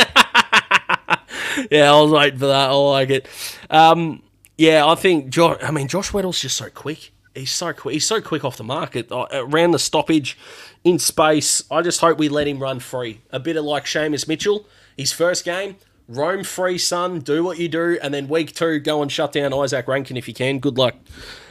yeah, 1.71 1.93
I 1.93 2.01
was 2.01 2.11
waiting 2.11 2.37
for 2.37 2.47
that. 2.47 2.69
I 2.69 2.73
like 2.73 3.09
it. 3.09 3.29
Um, 3.69 4.21
yeah, 4.57 4.85
I 4.85 4.95
think 4.95 5.29
Josh. 5.29 5.57
I 5.63 5.71
mean, 5.71 5.87
Josh 5.87 6.11
Weddle's 6.11 6.41
just 6.41 6.57
so 6.57 6.69
quick. 6.69 7.11
he's 7.33 7.51
so 7.51 7.71
quick. 7.71 7.93
He's 7.93 8.05
so 8.05 8.19
quick 8.19 8.43
off 8.43 8.57
the 8.57 8.65
market. 8.65 9.07
Around 9.09 9.71
the 9.71 9.79
stoppage, 9.79 10.37
in 10.83 10.99
space. 10.99 11.63
I 11.71 11.81
just 11.81 12.01
hope 12.01 12.17
we 12.17 12.27
let 12.27 12.45
him 12.45 12.59
run 12.59 12.79
free. 12.79 13.21
A 13.31 13.39
bit 13.39 13.55
of 13.55 13.63
like 13.63 13.85
Seamus 13.85 14.27
Mitchell. 14.27 14.65
His 14.97 15.13
first 15.13 15.45
game, 15.45 15.77
roam 16.09 16.43
free, 16.43 16.77
son. 16.77 17.19
Do 17.19 17.41
what 17.41 17.57
you 17.57 17.69
do, 17.69 17.97
and 18.01 18.13
then 18.13 18.27
week 18.27 18.53
two, 18.53 18.79
go 18.79 19.01
and 19.01 19.09
shut 19.09 19.31
down 19.31 19.51
Izak 19.51 19.87
Rankine 19.87 20.17
if 20.17 20.27
you 20.27 20.33
can. 20.33 20.59
Good 20.59 20.77
luck. 20.77 20.95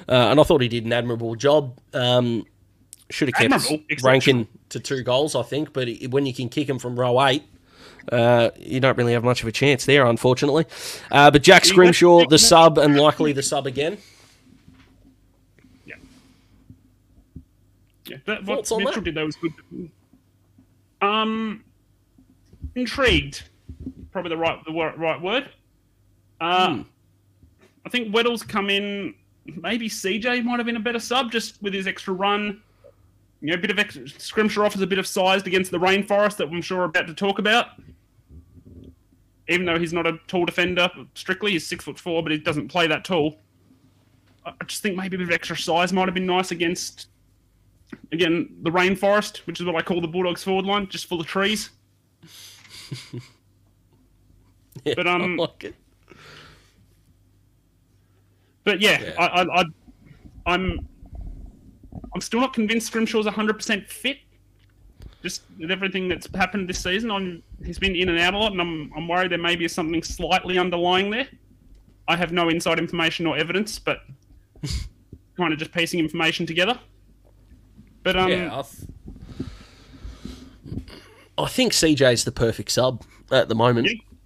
Uh, 0.06 0.28
and 0.30 0.38
I 0.38 0.42
thought 0.42 0.60
he 0.60 0.68
did 0.68 0.84
an 0.84 0.92
admirable 0.92 1.34
job. 1.34 1.78
Um, 1.94 2.44
should 3.10 3.28
have 3.34 3.50
kept 3.50 4.02
Rankine 4.02 4.48
to 4.70 4.80
two 4.80 5.02
goals, 5.02 5.34
I 5.34 5.42
think. 5.42 5.72
But 5.72 5.88
it- 5.88 6.10
when 6.10 6.26
you 6.26 6.34
can 6.34 6.48
kick 6.48 6.68
him 6.68 6.78
from 6.78 6.98
row 6.98 7.24
eight, 7.26 7.42
uh, 8.12 8.50
you 8.58 8.80
don't 8.80 8.96
really 8.98 9.12
have 9.12 9.24
much 9.24 9.42
of 9.42 9.48
a 9.48 9.52
chance 9.52 9.84
there, 9.84 10.06
unfortunately. 10.06 10.64
Uh, 11.10 11.30
but 11.30 11.42
Jack 11.42 11.64
You 11.64 11.70
Scrimshaw, 11.70 12.26
the 12.28 12.38
sub, 12.38 12.78
and 12.78 12.96
likely 12.96 13.32
the 13.32 13.42
sub 13.42 13.66
again. 13.66 13.98
Yeah. 15.86 15.94
Yeah. 18.06 18.16
That, 18.26 18.44
what 18.44 18.56
Thoughts 18.58 18.72
on 18.72 18.78
Mitchell 18.84 18.94
that? 18.94 19.04
did 19.04 19.14
there 19.14 19.26
was 19.26 19.36
good. 19.36 19.52
Um, 21.02 21.64
intrigued, 22.74 23.42
probably 24.12 24.30
the 24.30 24.36
right 24.36 24.58
the 24.64 24.72
right 24.72 25.20
word. 25.20 25.48
Uh, 26.40 26.74
Hmm. 26.76 26.82
I 27.84 27.88
think 27.88 28.12
Weddle's 28.14 28.42
come 28.42 28.68
in. 28.70 29.14
Maybe 29.46 29.88
CJ 29.88 30.42
might 30.44 30.58
have 30.58 30.66
been 30.66 30.76
a 30.76 30.80
better 30.80 30.98
sub 30.98 31.30
just 31.30 31.62
with 31.62 31.72
his 31.72 31.86
extra 31.86 32.12
run. 32.14 32.60
You 33.46 33.52
know, 33.52 33.58
a 33.58 33.60
bit 33.60 33.70
of 33.70 33.78
extra, 33.78 34.08
Scrimshaw 34.08 34.64
offers 34.64 34.80
a 34.82 34.88
bit 34.88 34.98
of 34.98 35.06
size 35.06 35.44
against 35.44 35.70
the 35.70 35.78
Rainforest 35.78 36.36
that 36.38 36.48
I'm 36.48 36.60
sure 36.60 36.78
we're 36.78 36.84
about 36.86 37.06
to 37.06 37.14
talk 37.14 37.38
about. 37.38 37.80
Even 39.46 39.66
though 39.66 39.78
he's 39.78 39.92
not 39.92 40.04
a 40.04 40.18
tall 40.26 40.44
defender, 40.44 40.90
strictly 41.14 41.52
he's 41.52 41.64
six 41.64 41.84
foot 41.84 41.96
four, 41.96 42.24
but 42.24 42.32
he 42.32 42.38
doesn't 42.38 42.66
play 42.66 42.88
that 42.88 43.04
tall. 43.04 43.38
I 44.44 44.52
just 44.64 44.82
think 44.82 44.96
maybe 44.96 45.14
a 45.14 45.18
bit 45.20 45.28
of 45.28 45.32
extra 45.32 45.56
size 45.56 45.92
might 45.92 46.08
have 46.08 46.14
been 46.14 46.26
nice 46.26 46.50
against, 46.50 47.06
again, 48.10 48.48
the 48.62 48.70
rainforest, 48.70 49.36
which 49.46 49.60
is 49.60 49.66
what 49.66 49.76
I 49.76 49.82
call 49.82 50.00
the 50.00 50.08
Bulldogs 50.08 50.42
forward 50.42 50.64
line, 50.64 50.88
just 50.88 51.06
full 51.06 51.20
of 51.20 51.28
trees. 51.28 51.70
Yeah, 54.84 54.92
But, 54.94 55.06
um, 55.06 55.36
like 55.36 55.64
it. 55.64 55.74
But 58.62 58.80
yeah, 58.80 59.00
Yeah. 59.00 59.14
I, 59.18 59.26
I, 59.26 59.60
I, 59.60 59.64
I'm, 60.44 60.88
I'm 62.16 62.22
still 62.22 62.40
not 62.40 62.54
convinced 62.54 62.90
Scrimshaw's 62.90 63.26
100% 63.26 63.86
fit. 63.90 64.16
Just 65.22 65.42
with 65.60 65.70
everything 65.70 66.08
that's 66.08 66.26
happened 66.34 66.66
this 66.66 66.82
season, 66.82 67.10
I'm, 67.10 67.42
he's 67.62 67.78
been 67.78 67.94
in 67.94 68.08
and 68.08 68.18
out 68.18 68.32
a 68.32 68.38
lot, 68.38 68.52
and 68.52 68.60
I'm, 68.62 68.90
I'm 68.96 69.06
worried 69.06 69.32
there 69.32 69.38
may 69.38 69.54
be 69.54 69.68
something 69.68 70.02
slightly 70.02 70.56
underlying 70.56 71.10
there. 71.10 71.28
I 72.08 72.16
have 72.16 72.32
no 72.32 72.48
inside 72.48 72.78
information 72.78 73.26
or 73.26 73.36
evidence, 73.36 73.78
but 73.78 73.98
kind 75.36 75.52
of 75.52 75.58
just 75.58 75.72
piecing 75.72 76.00
information 76.00 76.46
together. 76.46 76.78
But 78.02 78.16
um, 78.16 78.30
Yeah, 78.30 78.62
I 81.36 81.46
think 81.48 81.74
CJ's 81.74 82.24
the 82.24 82.32
perfect 82.32 82.70
sub 82.70 83.04
at 83.30 83.50
the 83.50 83.54
moment, 83.54 83.88
Yeah. 83.88 84.24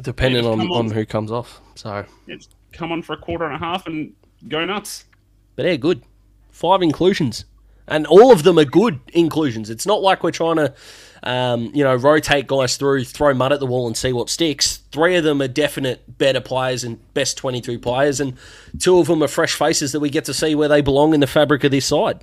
depending 0.00 0.42
Yeah, 0.42 0.50
on, 0.50 0.60
on. 0.62 0.72
on 0.72 0.90
who 0.90 1.06
comes 1.06 1.30
off. 1.30 1.60
So, 1.76 2.04
it's 2.26 2.48
come 2.72 2.90
on 2.90 3.02
for 3.02 3.12
a 3.12 3.18
quarter 3.18 3.44
and 3.44 3.54
a 3.54 3.58
half 3.58 3.86
and 3.86 4.14
go 4.48 4.64
nuts. 4.64 5.04
but 5.54 5.62
they're 5.62 5.76
good. 5.76 6.02
Five 6.54 6.82
inclusions, 6.82 7.46
and 7.88 8.06
all 8.06 8.30
of 8.30 8.44
them 8.44 8.60
are 8.60 8.64
good 8.64 9.00
inclusions. 9.12 9.70
It's 9.70 9.86
not 9.86 10.02
like 10.02 10.22
we're 10.22 10.30
trying 10.30 10.54
to, 10.54 10.72
um, 11.24 11.72
you 11.74 11.82
know, 11.82 11.96
rotate 11.96 12.46
guys 12.46 12.76
through, 12.76 13.06
throw 13.06 13.34
mud 13.34 13.52
at 13.52 13.58
the 13.58 13.66
wall, 13.66 13.88
and 13.88 13.96
see 13.96 14.12
what 14.12 14.30
sticks. 14.30 14.76
Three 14.92 15.16
of 15.16 15.24
them 15.24 15.42
are 15.42 15.48
definite 15.48 16.16
better 16.16 16.40
players 16.40 16.84
and 16.84 17.12
best 17.12 17.36
23 17.38 17.76
players, 17.78 18.20
and 18.20 18.38
two 18.78 19.00
of 19.00 19.08
them 19.08 19.20
are 19.20 19.26
fresh 19.26 19.56
faces 19.56 19.90
that 19.90 19.98
we 19.98 20.10
get 20.10 20.24
to 20.26 20.32
see 20.32 20.54
where 20.54 20.68
they 20.68 20.80
belong 20.80 21.12
in 21.12 21.18
the 21.18 21.26
fabric 21.26 21.64
of 21.64 21.72
this 21.72 21.86
side. 21.86 22.20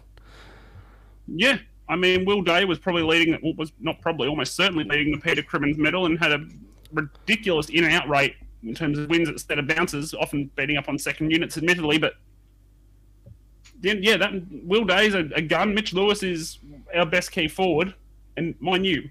Yeah, 1.28 1.58
I 1.90 1.98
mean, 1.98 2.24
Will 2.24 2.42
Day 2.42 2.64
was 2.64 2.80
probably 2.80 3.04
leading, 3.04 3.38
was 3.58 3.74
not 3.82 4.00
probably, 4.00 4.30
almost 4.30 4.56
certainly 4.56 4.86
leading 4.86 5.12
the 5.12 5.20
Peter 5.20 5.44
Crimmins 5.44 5.78
medal 5.78 6.06
and 6.06 6.18
had 6.18 6.32
a 6.32 6.46
ridiculous 6.94 7.68
in 7.68 7.84
and 7.84 7.94
out 7.94 8.08
rate 8.08 8.36
in 8.64 8.74
terms 8.74 8.98
of 8.98 9.10
wins 9.10 9.28
instead 9.28 9.60
of 9.60 9.68
bounces, 9.68 10.14
often 10.14 10.50
beating 10.56 10.78
up 10.78 10.88
on 10.88 10.98
second 10.98 11.32
units, 11.32 11.58
admittedly. 11.58 11.98
But 11.98 12.14
then, 13.82 14.04
yeah, 14.04 14.18
that 14.18 14.32
Will 14.64 14.86
Day's 14.86 15.14
a, 15.14 15.30
a 15.36 15.42
gun. 15.42 15.74
Mitch 15.74 15.94
Lewis 15.94 16.24
is 16.24 16.60
our 16.96 17.06
best 17.06 17.32
key 17.32 17.48
forward, 17.48 17.94
and 18.38 18.56
mind 18.60 18.86
you, 18.86 19.10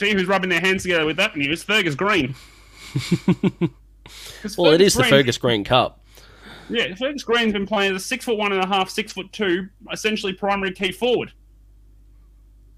you 0.00 0.12
who's 0.12 0.26
rubbing 0.26 0.50
their 0.50 0.60
hands 0.60 0.82
together 0.82 1.06
with 1.06 1.16
that 1.16 1.36
news, 1.36 1.62
Fergus 1.62 1.94
Greene. 1.94 2.34
Well, 4.56 4.72
it 4.72 4.80
is 4.80 4.94
the 4.94 5.04
Fergus 5.04 5.36
Greene 5.36 5.64
Cup. 5.64 6.00
yeah, 6.68 6.94
Fergus 6.94 7.24
Greene's 7.24 7.52
been 7.52 7.66
playing 7.66 7.94
as 7.94 8.02
a 8.02 8.04
six 8.04 8.24
foot 8.24 8.38
one 8.38 8.52
and 8.52 8.62
a 8.62 8.66
half, 8.66 8.88
six 8.88 9.12
foot 9.12 9.30
two, 9.32 9.68
essentially 9.92 10.32
primary 10.32 10.72
key 10.72 10.92
forward. 10.92 11.32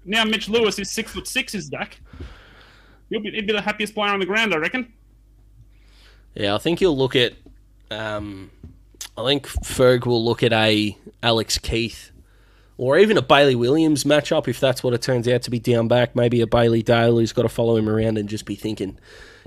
Now 0.03 0.23
Mitch 0.23 0.49
Lewis 0.49 0.79
is 0.79 0.91
six 0.91 1.11
foot 1.11 1.27
six, 1.27 1.53
is 1.53 1.69
Dak. 1.69 1.99
He'll 3.09 3.21
be, 3.21 3.31
he'll 3.31 3.45
be 3.45 3.53
the 3.53 3.61
happiest 3.61 3.93
player 3.93 4.11
on 4.11 4.19
the 4.19 4.25
ground, 4.25 4.53
I 4.53 4.57
reckon. 4.57 4.91
Yeah, 6.33 6.55
I 6.55 6.57
think 6.57 6.79
he'll 6.79 6.97
look 6.97 7.15
at. 7.15 7.33
Um, 7.89 8.51
I 9.17 9.25
think 9.25 9.47
Ferg 9.47 10.05
will 10.05 10.23
look 10.23 10.41
at 10.43 10.53
a 10.53 10.97
Alex 11.21 11.57
Keath, 11.57 12.11
or 12.77 12.97
even 12.97 13.17
a 13.17 13.21
Bailey 13.21 13.55
Williams 13.55 14.03
matchup 14.03 14.47
if 14.47 14.59
that's 14.59 14.83
what 14.83 14.93
it 14.93 15.01
turns 15.01 15.27
out 15.27 15.41
to 15.43 15.51
be 15.51 15.59
down 15.59 15.87
back. 15.87 16.15
Maybe 16.15 16.41
a 16.41 16.47
Bailey 16.47 16.81
Dale 16.81 17.17
who's 17.17 17.33
got 17.33 17.43
to 17.43 17.49
follow 17.49 17.75
him 17.75 17.89
around 17.89 18.17
and 18.17 18.29
just 18.29 18.45
be 18.45 18.55
thinking, 18.55 18.97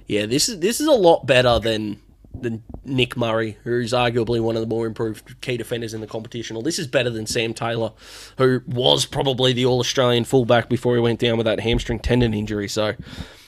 yeah, 0.07 0.27
this 0.27 0.49
is 0.49 0.61
this 0.61 0.81
is 0.81 0.87
a 0.87 0.93
lot 0.93 1.27
better 1.27 1.59
than 1.59 2.01
than 2.41 2.63
Nick 2.85 3.17
Murray, 3.17 3.57
who's 3.65 3.93
arguably 3.93 4.41
one 4.41 4.57
of 4.57 4.61
the 4.61 4.67
more 4.67 4.87
improved 4.87 5.41
key 5.41 5.57
defenders 5.57 5.95
in 5.95 6.01
the 6.01 6.07
competition. 6.07 6.57
Or 6.57 6.63
this 6.63 6.79
is 6.79 6.87
better 6.87 7.11
than 7.11 7.27
Sam 7.27 7.55
Taylor, 7.55 7.93
who 8.39 8.61
was 8.67 9.07
probably 9.07 9.53
the 9.53 9.67
All 9.67 9.81
Australian 9.81 10.25
fullback 10.25 10.69
before 10.69 10.95
he 10.95 11.01
went 11.01 11.21
down 11.21 11.37
with 11.37 11.47
that 11.47 11.61
hamstring 11.61 12.01
tendon 12.01 12.35
injury. 12.35 12.69
So, 12.69 12.95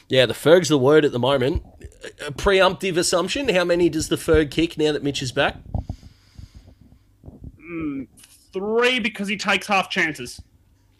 yeah, 0.09 0.27
the 0.27 0.35
Ferg's 0.35 0.69
the 0.69 0.79
word 0.79 1.05
at 1.05 1.13
the 1.13 1.19
moment. 1.19 1.63
A 2.25 2.33
preemptive 2.33 2.97
assumption. 2.97 3.49
How 3.49 3.65
many 3.65 3.89
does 3.89 4.09
the 4.09 4.17
Ferg 4.17 4.51
kick 4.51 4.79
now 4.79 4.93
that 4.93 5.03
Mitch 5.03 5.23
is 5.23 5.33
back? 5.33 5.57
Mm, 7.69 8.07
three 8.53 9.01
because 9.01 9.29
he 9.29 9.37
takes 9.37 9.67
half 9.67 9.91
chances. 9.91 10.41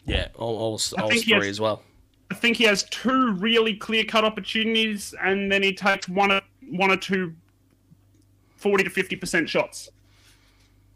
Yeah, 0.05 0.27
I'll 0.39 0.77
think 0.77 1.23
he 1.25 1.31
three 1.31 1.47
has- 1.47 1.47
as 1.47 1.59
well. 1.61 1.83
I 2.29 2.35
think 2.35 2.57
he 2.57 2.65
has 2.65 2.83
two 2.89 3.31
really 3.33 3.73
clear 3.75 4.03
cut 4.03 4.25
opportunities, 4.25 5.15
and 5.21 5.49
then 5.51 5.63
he 5.63 5.73
takes 5.73 6.09
one 6.09 6.29
or, 6.31 6.41
one 6.69 6.91
or 6.91 6.97
two 6.97 7.33
40 8.57 8.83
to 8.83 8.89
50% 8.89 9.47
shots. 9.47 9.89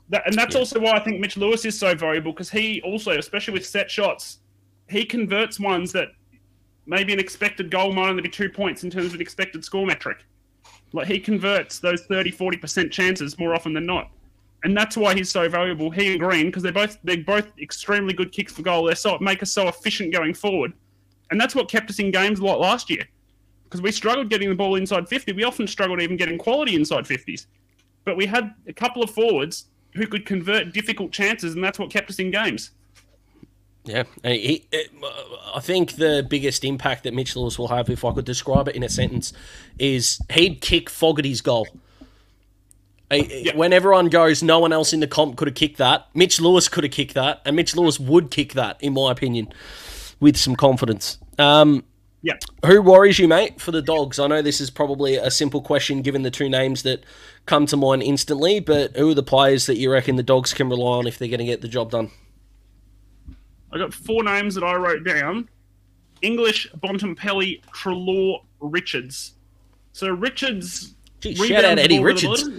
That, 0.09 0.23
and 0.25 0.35
that's 0.35 0.55
Yeah. 0.55 0.59
also 0.59 0.79
why 0.79 0.91
I 0.91 0.99
think 0.99 1.21
Mitch 1.21 1.37
Lewis 1.37 1.63
is 1.63 1.77
so 1.79 1.95
valuable 1.95 2.33
because 2.33 2.49
he 2.49 2.81
also, 2.81 3.11
especially 3.17 3.53
with 3.53 3.65
set 3.65 3.89
shots, 3.89 4.39
he 4.89 5.05
converts 5.05 5.57
ones 5.57 5.93
that 5.93 6.09
maybe 6.85 7.13
an 7.13 7.19
expected 7.19 7.71
goal 7.71 7.93
might 7.93 8.09
only 8.09 8.21
be 8.23 8.27
two 8.29 8.49
points 8.49 8.83
in 8.83 8.89
terms 8.89 9.05
of 9.07 9.13
an 9.15 9.21
expected 9.21 9.63
score 9.63 9.85
metric. 9.85 10.17
Like 10.91 11.07
he 11.07 11.17
converts 11.19 11.79
those 11.79 12.03
30 12.07 12.31
40% 12.31 12.91
chances 12.91 13.39
more 13.39 13.53
often 13.55 13.73
than 13.73 13.85
not. 13.85 14.11
And 14.63 14.77
that's 14.77 14.95
why 14.95 15.15
he's 15.15 15.29
so 15.29 15.49
valuable. 15.49 15.89
He 15.89 16.11
and 16.11 16.19
Greene, 16.19 16.47
because 16.47 16.61
they're 16.63 16.71
both 16.71 16.97
they're 17.03 17.23
both 17.23 17.51
extremely 17.59 18.13
good 18.13 18.31
kicks 18.31 18.53
for 18.53 18.61
goal. 18.61 18.85
They're 18.85 18.95
so 18.95 19.17
make 19.19 19.41
us 19.41 19.51
so 19.51 19.67
efficient 19.67 20.13
going 20.13 20.33
forward. 20.33 20.73
And 21.31 21.39
that's 21.39 21.55
what 21.55 21.69
kept 21.69 21.89
us 21.89 21.99
in 21.99 22.11
games 22.11 22.39
a 22.39 22.45
lot 22.45 22.59
last 22.59 22.89
year. 22.89 23.05
Because 23.63 23.81
we 23.81 23.91
struggled 23.91 24.29
getting 24.29 24.49
the 24.49 24.55
ball 24.55 24.75
inside 24.75 25.07
50. 25.07 25.31
We 25.31 25.45
often 25.45 25.65
struggled 25.65 26.01
even 26.01 26.17
getting 26.17 26.37
quality 26.37 26.75
inside 26.75 27.05
50s. 27.05 27.45
But 28.03 28.17
we 28.17 28.25
had 28.25 28.53
a 28.67 28.73
couple 28.73 29.01
of 29.01 29.09
forwards 29.09 29.65
who 29.93 30.07
could 30.07 30.25
convert 30.25 30.73
difficult 30.73 31.11
chances, 31.11 31.55
and 31.55 31.63
that's 31.63 31.79
what 31.79 31.89
kept 31.89 32.09
us 32.09 32.19
in 32.19 32.31
games. 32.31 32.71
Yeah, 33.83 34.03
he, 34.23 34.67
I 35.55 35.59
think 35.59 35.93
the 35.93 36.25
biggest 36.29 36.63
impact 36.63 37.03
that 37.03 37.13
Mitch 37.13 37.35
Lewis 37.35 37.57
will 37.57 37.69
have, 37.69 37.89
if 37.89 38.05
I 38.05 38.13
could 38.13 38.25
describe 38.25 38.67
it 38.67 38.75
in 38.75 38.83
a 38.83 38.89
sentence, 38.89 39.33
is 39.79 40.21
he'd 40.31 40.61
kick 40.61 40.89
Fogarty's 40.89 41.41
goal. 41.41 41.67
He- 43.11 43.51
When 43.53 43.73
everyone 43.73 44.07
goes, 44.07 44.41
no 44.41 44.59
one 44.59 44.71
else 44.73 44.93
in 44.93 44.99
the 45.01 45.07
comp 45.07 45.35
could 45.37 45.47
have 45.47 45.55
kicked 45.55 45.77
that. 45.77 46.07
Mitch 46.13 46.39
Lewis 46.39 46.67
could 46.67 46.83
have 46.83 46.93
kicked 46.93 47.13
that, 47.15 47.41
and 47.45 47.55
Mitch 47.55 47.75
Lewis 47.75 47.99
would 47.99 48.31
kick 48.31 48.53
that, 48.53 48.77
in 48.81 48.93
my 48.93 49.11
opinion, 49.11 49.49
with 50.19 50.37
some 50.37 50.55
confidence. 50.55 51.17
Um, 51.37 51.83
Yeah. 52.23 52.33
who 52.65 52.81
worries 52.81 53.19
you, 53.19 53.27
mate, 53.27 53.59
for 53.59 53.71
the 53.71 53.81
dogs? 53.81 54.19
I 54.19 54.27
know 54.27 54.41
this 54.41 54.61
is 54.61 54.69
probably 54.69 55.15
a 55.15 55.31
simple 55.31 55.61
question 55.61 56.01
given 56.01 56.21
the 56.21 56.31
two 56.31 56.47
names 56.49 56.83
that 56.83 57.03
come 57.45 57.65
to 57.65 57.75
mind 57.77 58.03
instantly, 58.03 58.59
but 58.59 58.95
who 58.95 59.09
are 59.09 59.15
the 59.15 59.23
players 59.23 59.65
that 59.65 59.77
you 59.77 59.91
reckon 59.91 60.15
the 60.15 60.23
dogs 60.23 60.53
can 60.53 60.69
rely 60.69 60.99
on 60.99 61.07
if 61.07 61.17
they're 61.17 61.27
going 61.27 61.39
to 61.39 61.45
get 61.45 61.61
the 61.61 61.67
job 61.67 61.91
done? 61.91 62.11
I 63.73 63.77
got 63.77 63.93
four 63.93 64.23
names 64.23 64.55
that 64.55 64.63
I 64.63 64.75
wrote 64.75 65.03
down: 65.03 65.49
English, 66.21 66.67
Bontempelli, 66.77 67.61
Treloar, 67.73 68.41
Richards. 68.59 69.33
So 69.93 70.09
Richards. 70.09 70.93
Gee, 71.21 71.35
shout 71.35 71.65
out 71.65 71.79
Eddie 71.79 71.99
Richards. 72.03 72.49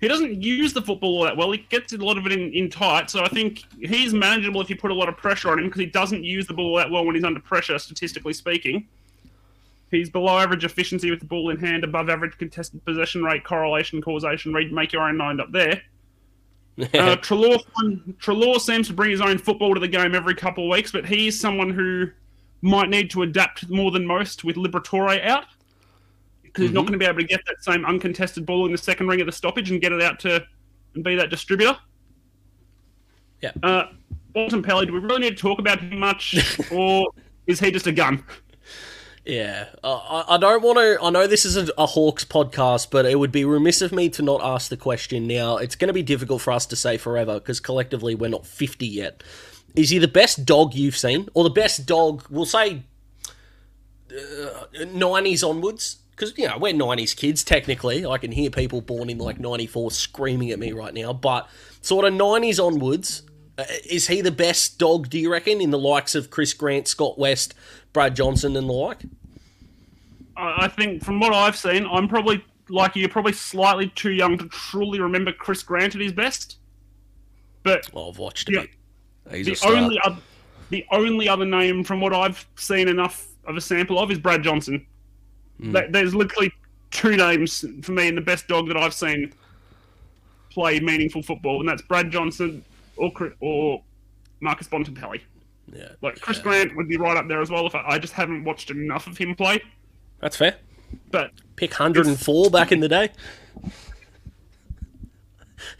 He 0.00 0.08
doesn't 0.08 0.42
use 0.42 0.74
the 0.74 0.82
football 0.82 1.18
all 1.18 1.24
that 1.24 1.36
well. 1.36 1.50
He 1.52 1.58
gets 1.70 1.92
a 1.92 1.96
lot 1.96 2.18
of 2.18 2.26
it 2.26 2.32
in, 2.32 2.52
in 2.52 2.68
tight, 2.68 3.08
so 3.08 3.24
I 3.24 3.28
think 3.28 3.62
he's 3.80 4.12
manageable 4.12 4.60
if 4.60 4.68
you 4.68 4.76
put 4.76 4.90
a 4.90 4.94
lot 4.94 5.08
of 5.08 5.16
pressure 5.16 5.50
on 5.50 5.58
him 5.58 5.66
because 5.66 5.80
he 5.80 5.86
doesn't 5.86 6.22
use 6.22 6.46
the 6.46 6.52
ball 6.52 6.76
that 6.76 6.90
well 6.90 7.04
when 7.04 7.14
he's 7.14 7.24
under 7.24 7.40
pressure, 7.40 7.78
statistically 7.78 8.34
speaking. 8.34 8.86
He's 9.90 10.10
below 10.10 10.38
average 10.38 10.64
efficiency 10.64 11.10
with 11.10 11.20
the 11.20 11.26
ball 11.26 11.48
in 11.50 11.58
hand, 11.58 11.84
above 11.84 12.10
average 12.10 12.36
contested 12.36 12.84
possession 12.84 13.22
rate, 13.22 13.44
correlation, 13.44 14.02
causation. 14.02 14.52
Read, 14.52 14.72
make 14.72 14.92
your 14.92 15.02
own 15.02 15.16
mind 15.16 15.40
up 15.40 15.52
there. 15.52 15.82
Uh, 16.78 17.16
Treloar, 17.16 17.56
Treloar 18.18 18.60
seems 18.60 18.86
to 18.86 18.92
bring 18.92 19.10
his 19.10 19.22
own 19.22 19.38
football 19.38 19.72
to 19.72 19.80
the 19.80 19.88
game 19.88 20.14
every 20.14 20.34
couple 20.34 20.64
of 20.64 20.70
weeks, 20.70 20.92
but 20.92 21.06
he's 21.06 21.40
someone 21.40 21.70
who 21.70 22.06
might 22.60 22.90
need 22.90 23.10
to 23.12 23.22
adapt 23.22 23.70
more 23.70 23.90
than 23.90 24.06
most 24.06 24.44
with 24.44 24.56
Liberatore 24.56 25.24
out 25.24 25.46
because 26.56 26.70
he's 26.70 26.74
not 26.74 26.82
going 26.82 26.92
to 26.92 26.98
be 26.98 27.04
able 27.04 27.18
to 27.18 27.26
get 27.26 27.44
that 27.46 27.62
same 27.62 27.84
uncontested 27.84 28.46
ball 28.46 28.64
in 28.64 28.72
the 28.72 28.78
second 28.78 29.08
ring 29.08 29.20
of 29.20 29.26
the 29.26 29.32
stoppage 29.32 29.70
and 29.70 29.78
get 29.80 29.92
it 29.92 30.00
out 30.00 30.18
to 30.20 30.42
and 30.94 31.04
be 31.04 31.14
that 31.14 31.28
distributor. 31.28 31.76
Yeah. 33.42 33.52
Uh, 33.62 33.88
Bontempelli, 34.34 34.86
do 34.86 34.94
we 34.94 35.00
really 35.00 35.20
need 35.20 35.36
to 35.36 35.42
talk 35.42 35.58
about 35.58 35.80
him 35.80 35.98
much, 35.98 36.34
or 36.72 37.08
is 37.46 37.60
he 37.60 37.70
just 37.70 37.86
a 37.86 37.92
gun? 37.92 38.24
Yeah, 39.26 39.66
uh, 39.84 39.96
I, 39.96 40.36
I 40.36 40.38
don't 40.38 40.62
want 40.62 40.78
to. 40.78 40.98
I 41.02 41.10
know 41.10 41.26
this 41.26 41.44
is 41.44 41.56
a, 41.56 41.68
a 41.76 41.84
Hawks 41.84 42.24
podcast, 42.24 42.90
but 42.90 43.04
it 43.04 43.18
would 43.18 43.32
be 43.32 43.44
remiss 43.44 43.82
of 43.82 43.92
me 43.92 44.08
to 44.10 44.22
not 44.22 44.40
ask 44.42 44.70
the 44.70 44.76
question 44.76 45.26
now. 45.26 45.58
It's 45.58 45.74
going 45.74 45.88
to 45.88 45.94
be 45.94 46.02
difficult 46.02 46.40
for 46.40 46.52
us 46.52 46.64
to 46.66 46.76
say 46.76 46.96
forever 46.96 47.34
because 47.34 47.60
collectively 47.60 48.14
we're 48.14 48.30
not 48.30 48.46
50 48.46 48.86
yet. 48.86 49.22
Is 49.74 49.90
he 49.90 49.98
the 49.98 50.08
best 50.08 50.46
dog 50.46 50.74
you've 50.74 50.96
seen, 50.96 51.28
or 51.34 51.44
the 51.44 51.50
best 51.50 51.84
dog, 51.84 52.24
we'll 52.30 52.46
say 52.46 52.84
uh, 54.10 54.64
90s 54.74 55.46
onwards? 55.46 55.98
Because, 56.16 56.36
you 56.38 56.48
know, 56.48 56.56
we're 56.56 56.72
90s 56.72 57.14
kids, 57.14 57.44
technically. 57.44 58.06
I 58.06 58.16
can 58.16 58.32
hear 58.32 58.48
people 58.48 58.80
born 58.80 59.10
in 59.10 59.18
like 59.18 59.38
94 59.38 59.90
screaming 59.90 60.50
at 60.50 60.58
me 60.58 60.72
right 60.72 60.94
now, 60.94 61.12
but 61.12 61.46
sort 61.82 62.06
of 62.06 62.14
90s 62.14 62.58
onwards. 62.64 63.22
Uh, 63.58 63.64
is 63.88 64.06
he 64.08 64.22
the 64.22 64.30
best 64.30 64.78
dog, 64.78 65.10
do 65.10 65.18
you 65.18 65.30
reckon, 65.30 65.60
in 65.60 65.70
the 65.70 65.78
likes 65.78 66.14
of 66.14 66.30
Chris 66.30 66.54
Grant, 66.54 66.88
Scott 66.88 67.18
West, 67.18 67.54
Brad 67.92 68.16
Johnson, 68.16 68.56
and 68.56 68.68
the 68.68 68.72
like? 68.72 69.02
I 70.38 70.68
think 70.68 71.02
from 71.04 71.20
what 71.20 71.32
I've 71.32 71.56
seen, 71.56 71.86
I'm 71.86 72.08
probably 72.08 72.44
like 72.68 72.96
you're 72.96 73.08
probably 73.08 73.32
slightly 73.32 73.88
too 73.94 74.10
young 74.10 74.36
to 74.38 74.48
truly 74.48 75.00
remember 75.00 75.32
Chris 75.32 75.62
Grant 75.62 75.94
at 75.94 76.00
his 76.00 76.12
best. 76.12 76.58
But 77.62 77.90
Well, 77.92 78.10
I've 78.10 78.18
watched 78.18 78.50
Yeah. 78.50 78.62
bit. 78.62 79.44
The 79.46 79.58
only 79.66 79.98
the 80.70 80.84
only 80.92 81.28
other 81.28 81.44
name 81.44 81.84
from 81.84 82.00
what 82.00 82.12
I've 82.12 82.46
seen 82.56 82.88
enough 82.88 83.26
of 83.46 83.56
a 83.56 83.60
sample 83.60 83.98
of 83.98 84.10
is 84.10 84.18
Brad 84.18 84.42
Johnson. 84.42 84.84
Mm. 85.60 85.72
Th- 85.72 85.90
There's 85.90 86.14
literally 86.14 86.52
two 86.90 87.16
names 87.16 87.64
for 87.82 87.92
me 87.92 88.08
in 88.08 88.14
the 88.14 88.20
best 88.20 88.46
dog 88.48 88.68
that 88.68 88.76
I've 88.76 88.94
seen 88.94 89.32
play 90.50 90.80
meaningful 90.80 91.22
football, 91.22 91.60
and 91.60 91.68
that's 91.68 91.82
Brad 91.82 92.10
Johnson 92.10 92.64
or 92.96 93.10
or 93.40 93.82
Marcus 94.40 94.68
Bontempelli. 94.68 95.20
yeah. 95.72 95.88
Like 96.02 96.20
Chris 96.20 96.38
Grant 96.38 96.76
would 96.76 96.88
be 96.88 96.96
right 96.96 97.16
up 97.16 97.28
there 97.28 97.40
as 97.40 97.50
well 97.50 97.66
if 97.66 97.74
I, 97.74 97.82
I 97.86 97.98
just 97.98 98.12
haven't 98.12 98.44
watched 98.44 98.70
enough 98.70 99.06
of 99.06 99.16
him 99.18 99.34
play. 99.34 99.62
That's 100.20 100.36
fair. 100.36 100.56
But 101.10 101.32
Pick 101.56 101.72
104 101.72 102.50
back 102.50 102.72
in 102.72 102.80
the 102.80 102.88
day. 102.88 103.10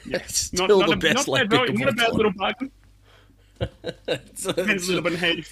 It's 0.07 0.53
not, 0.53 0.65
Still 0.65 0.81
not 0.81 0.87
the 0.89 0.93
a, 0.95 0.97
best 0.97 1.15
not, 1.15 1.29
left 1.29 1.51
bad, 1.51 1.67
pick 1.67 1.79
not 1.79 1.89
a 1.89 1.93
bad 1.93 2.13
little 2.15 2.33
bargain. 2.33 2.71
Depends 3.61 4.89
a 4.89 4.93
little 4.93 5.03
bit 5.03 5.23
on. 5.23 5.45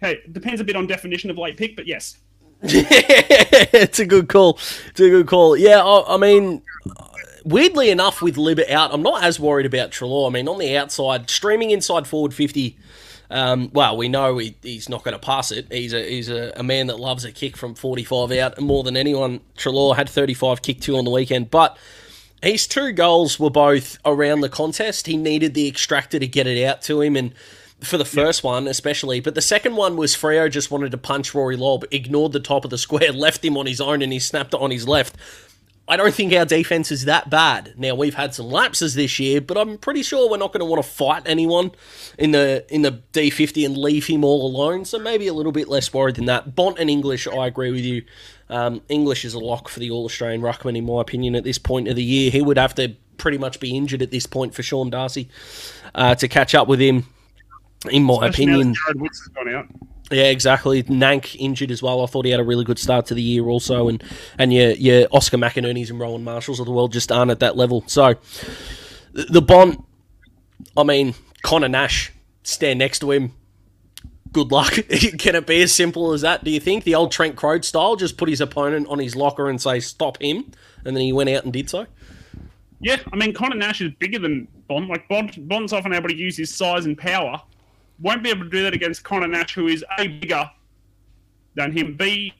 Hey, 0.00 0.20
depends 0.30 0.60
a 0.60 0.64
bit 0.64 0.76
on 0.76 0.86
definition 0.86 1.30
of 1.30 1.38
late 1.38 1.56
pick, 1.56 1.74
but 1.76 1.86
yes. 1.86 2.18
it's 2.62 3.98
a 3.98 4.06
good 4.06 4.28
call. 4.28 4.58
It's 4.88 5.00
a 5.00 5.10
good 5.10 5.26
call. 5.26 5.56
Yeah, 5.56 5.82
I, 5.82 6.14
I 6.14 6.16
mean, 6.16 6.62
weirdly 7.44 7.90
enough, 7.90 8.20
with 8.20 8.36
Libba 8.36 8.68
out, 8.70 8.92
I'm 8.92 9.02
not 9.02 9.22
as 9.22 9.38
worried 9.38 9.66
about 9.66 9.90
Treloar. 9.90 10.28
I 10.28 10.32
mean, 10.32 10.48
on 10.48 10.58
the 10.58 10.76
outside, 10.76 11.30
streaming 11.30 11.70
inside 11.70 12.06
forward 12.06 12.34
50. 12.34 12.76
Um, 13.30 13.70
well, 13.72 13.96
we 13.96 14.08
know 14.08 14.38
he, 14.38 14.56
he's 14.62 14.88
not 14.88 15.04
going 15.04 15.12
to 15.12 15.18
pass 15.18 15.52
it. 15.52 15.70
He's 15.70 15.92
a 15.92 16.02
he's 16.02 16.30
a, 16.30 16.52
a 16.56 16.62
man 16.62 16.86
that 16.86 16.98
loves 16.98 17.24
a 17.24 17.32
kick 17.32 17.56
from 17.56 17.74
45 17.74 18.32
out 18.32 18.60
more 18.60 18.82
than 18.82 18.96
anyone. 18.96 19.40
Treloar 19.56 19.96
had 19.96 20.08
35, 20.08 20.62
kick 20.62 20.80
two 20.80 20.96
on 20.96 21.04
the 21.04 21.10
weekend, 21.10 21.50
but 21.50 21.76
his 22.42 22.66
two 22.66 22.92
goals 22.92 23.38
were 23.38 23.50
both 23.50 23.98
around 24.04 24.40
the 24.40 24.48
contest. 24.48 25.06
He 25.06 25.16
needed 25.16 25.54
the 25.54 25.68
extractor 25.68 26.18
to 26.18 26.26
get 26.26 26.46
it 26.46 26.64
out 26.64 26.82
to 26.82 27.02
him, 27.02 27.16
and 27.16 27.34
for 27.80 27.96
the 27.96 28.04
first 28.04 28.42
one 28.42 28.66
especially. 28.66 29.20
But 29.20 29.34
the 29.34 29.40
second 29.40 29.76
one 29.76 29.96
was 29.96 30.16
Freo 30.16 30.50
just 30.50 30.70
wanted 30.70 30.90
to 30.90 30.98
punch 30.98 31.34
Rory 31.34 31.56
Lobb, 31.56 31.84
ignored 31.90 32.32
the 32.32 32.40
top 32.40 32.64
of 32.64 32.70
the 32.70 32.78
square, 32.78 33.12
left 33.12 33.44
him 33.44 33.56
on 33.56 33.66
his 33.66 33.80
own, 33.80 34.02
and 34.02 34.12
he 34.12 34.18
snapped 34.18 34.54
it 34.54 34.60
on 34.60 34.70
his 34.70 34.86
left. 34.86 35.16
I 35.90 35.96
don't 35.96 36.12
think 36.12 36.34
our 36.34 36.44
defense 36.44 36.92
is 36.92 37.06
that 37.06 37.30
bad. 37.30 37.72
Now 37.78 37.94
we've 37.94 38.14
had 38.14 38.34
some 38.34 38.46
lapses 38.46 38.94
this 38.94 39.18
year, 39.18 39.40
but 39.40 39.56
I'm 39.56 39.78
pretty 39.78 40.02
sure 40.02 40.28
we're 40.28 40.36
not 40.36 40.52
going 40.52 40.60
to 40.60 40.66
want 40.66 40.82
to 40.82 40.88
fight 40.88 41.22
anyone 41.24 41.70
in 42.18 42.32
the 42.32 42.66
in 42.68 42.82
the 42.82 43.00
D50 43.14 43.64
and 43.64 43.76
leave 43.76 44.06
him 44.06 44.22
all 44.22 44.46
alone. 44.46 44.84
So 44.84 44.98
maybe 44.98 45.26
a 45.28 45.32
little 45.32 45.50
bit 45.52 45.66
less 45.66 45.92
worried 45.94 46.16
than 46.16 46.26
that. 46.26 46.54
Bont 46.54 46.78
and 46.78 46.90
English, 46.90 47.26
I 47.26 47.46
agree 47.46 47.70
with 47.70 47.86
you. 47.86 48.02
Um, 48.50 48.82
English 48.90 49.24
is 49.24 49.32
a 49.32 49.38
lock 49.38 49.68
for 49.68 49.80
the 49.80 49.90
All 49.90 50.04
Australian 50.04 50.42
ruckman, 50.42 50.76
in 50.76 50.84
my 50.84 51.00
opinion. 51.00 51.34
At 51.34 51.44
this 51.44 51.58
point 51.58 51.88
of 51.88 51.96
the 51.96 52.04
year, 52.04 52.30
he 52.30 52.42
would 52.42 52.58
have 52.58 52.74
to 52.74 52.94
pretty 53.16 53.38
much 53.38 53.58
be 53.58 53.74
injured 53.74 54.02
at 54.02 54.10
this 54.10 54.26
point 54.26 54.54
for 54.54 54.62
Sean 54.62 54.90
Darcy 54.90 55.28
uh, 55.94 56.14
to 56.16 56.28
catch 56.28 56.54
up 56.54 56.68
with 56.68 56.80
him. 56.80 57.06
In 57.90 58.02
my 58.02 58.14
Especially 58.14 58.44
opinion, 58.44 58.74
Jared 58.74 59.08
has 59.08 59.20
gone 59.34 59.54
out. 59.54 59.66
yeah, 60.10 60.24
exactly. 60.24 60.82
Nank 60.84 61.36
injured 61.38 61.70
as 61.70 61.82
well. 61.82 62.02
I 62.02 62.06
thought 62.06 62.24
he 62.24 62.30
had 62.30 62.40
a 62.40 62.44
really 62.44 62.64
good 62.64 62.78
start 62.78 63.06
to 63.06 63.14
the 63.14 63.22
year 63.22 63.44
also, 63.46 63.88
and 63.88 64.02
and 64.38 64.52
your 64.52 64.70
your 64.72 65.06
Oscar 65.12 65.36
McInerney's 65.36 65.90
and 65.90 66.00
Rowan 66.00 66.24
Marshalls 66.24 66.58
of 66.60 66.66
the 66.66 66.72
world 66.72 66.92
just 66.92 67.12
aren't 67.12 67.30
at 67.30 67.40
that 67.40 67.56
level. 67.56 67.84
So 67.86 68.14
the, 69.12 69.24
the 69.24 69.42
Bont, 69.42 69.84
I 70.76 70.82
mean, 70.82 71.14
Connor 71.42 71.68
Nash, 71.68 72.12
stand 72.42 72.80
next 72.80 72.98
to 73.00 73.12
him. 73.12 73.32
Good 74.32 74.50
luck. 74.52 74.72
Can 75.18 75.36
it 75.36 75.46
be 75.46 75.62
as 75.62 75.72
simple 75.72 76.12
as 76.12 76.20
that? 76.22 76.44
Do 76.44 76.50
you 76.50 76.60
think 76.60 76.84
the 76.84 76.94
old 76.96 77.12
Trent 77.12 77.36
Croad 77.36 77.64
style, 77.64 77.96
just 77.96 78.18
put 78.18 78.28
his 78.28 78.40
opponent 78.40 78.86
on 78.88 78.98
his 78.98 79.16
locker 79.16 79.48
and 79.48 79.60
say 79.60 79.80
stop 79.80 80.20
him, 80.20 80.50
and 80.84 80.94
then 80.96 81.02
he 81.02 81.12
went 81.12 81.30
out 81.30 81.44
and 81.44 81.52
did 81.52 81.70
so? 81.70 81.86
Yeah, 82.80 82.98
I 83.12 83.16
mean, 83.16 83.32
Connor 83.32 83.56
Nash 83.56 83.80
is 83.80 83.90
bigger 83.98 84.18
than 84.18 84.46
Bont. 84.68 84.88
Like, 84.88 85.08
Bont, 85.08 85.48
Bont's 85.48 85.72
often 85.72 85.92
able 85.94 86.08
to 86.08 86.14
use 86.14 86.36
his 86.36 86.54
size 86.54 86.84
and 86.84 86.96
power. 86.98 87.40
Won't 88.00 88.22
be 88.22 88.30
able 88.30 88.44
to 88.44 88.50
do 88.50 88.62
that 88.62 88.74
against 88.74 89.04
Connor 89.04 89.28
Nash, 89.28 89.54
who 89.54 89.66
is 89.66 89.84
A, 89.98 90.06
bigger 90.06 90.50
than 91.54 91.72
him, 91.72 91.96
B, 91.96 92.32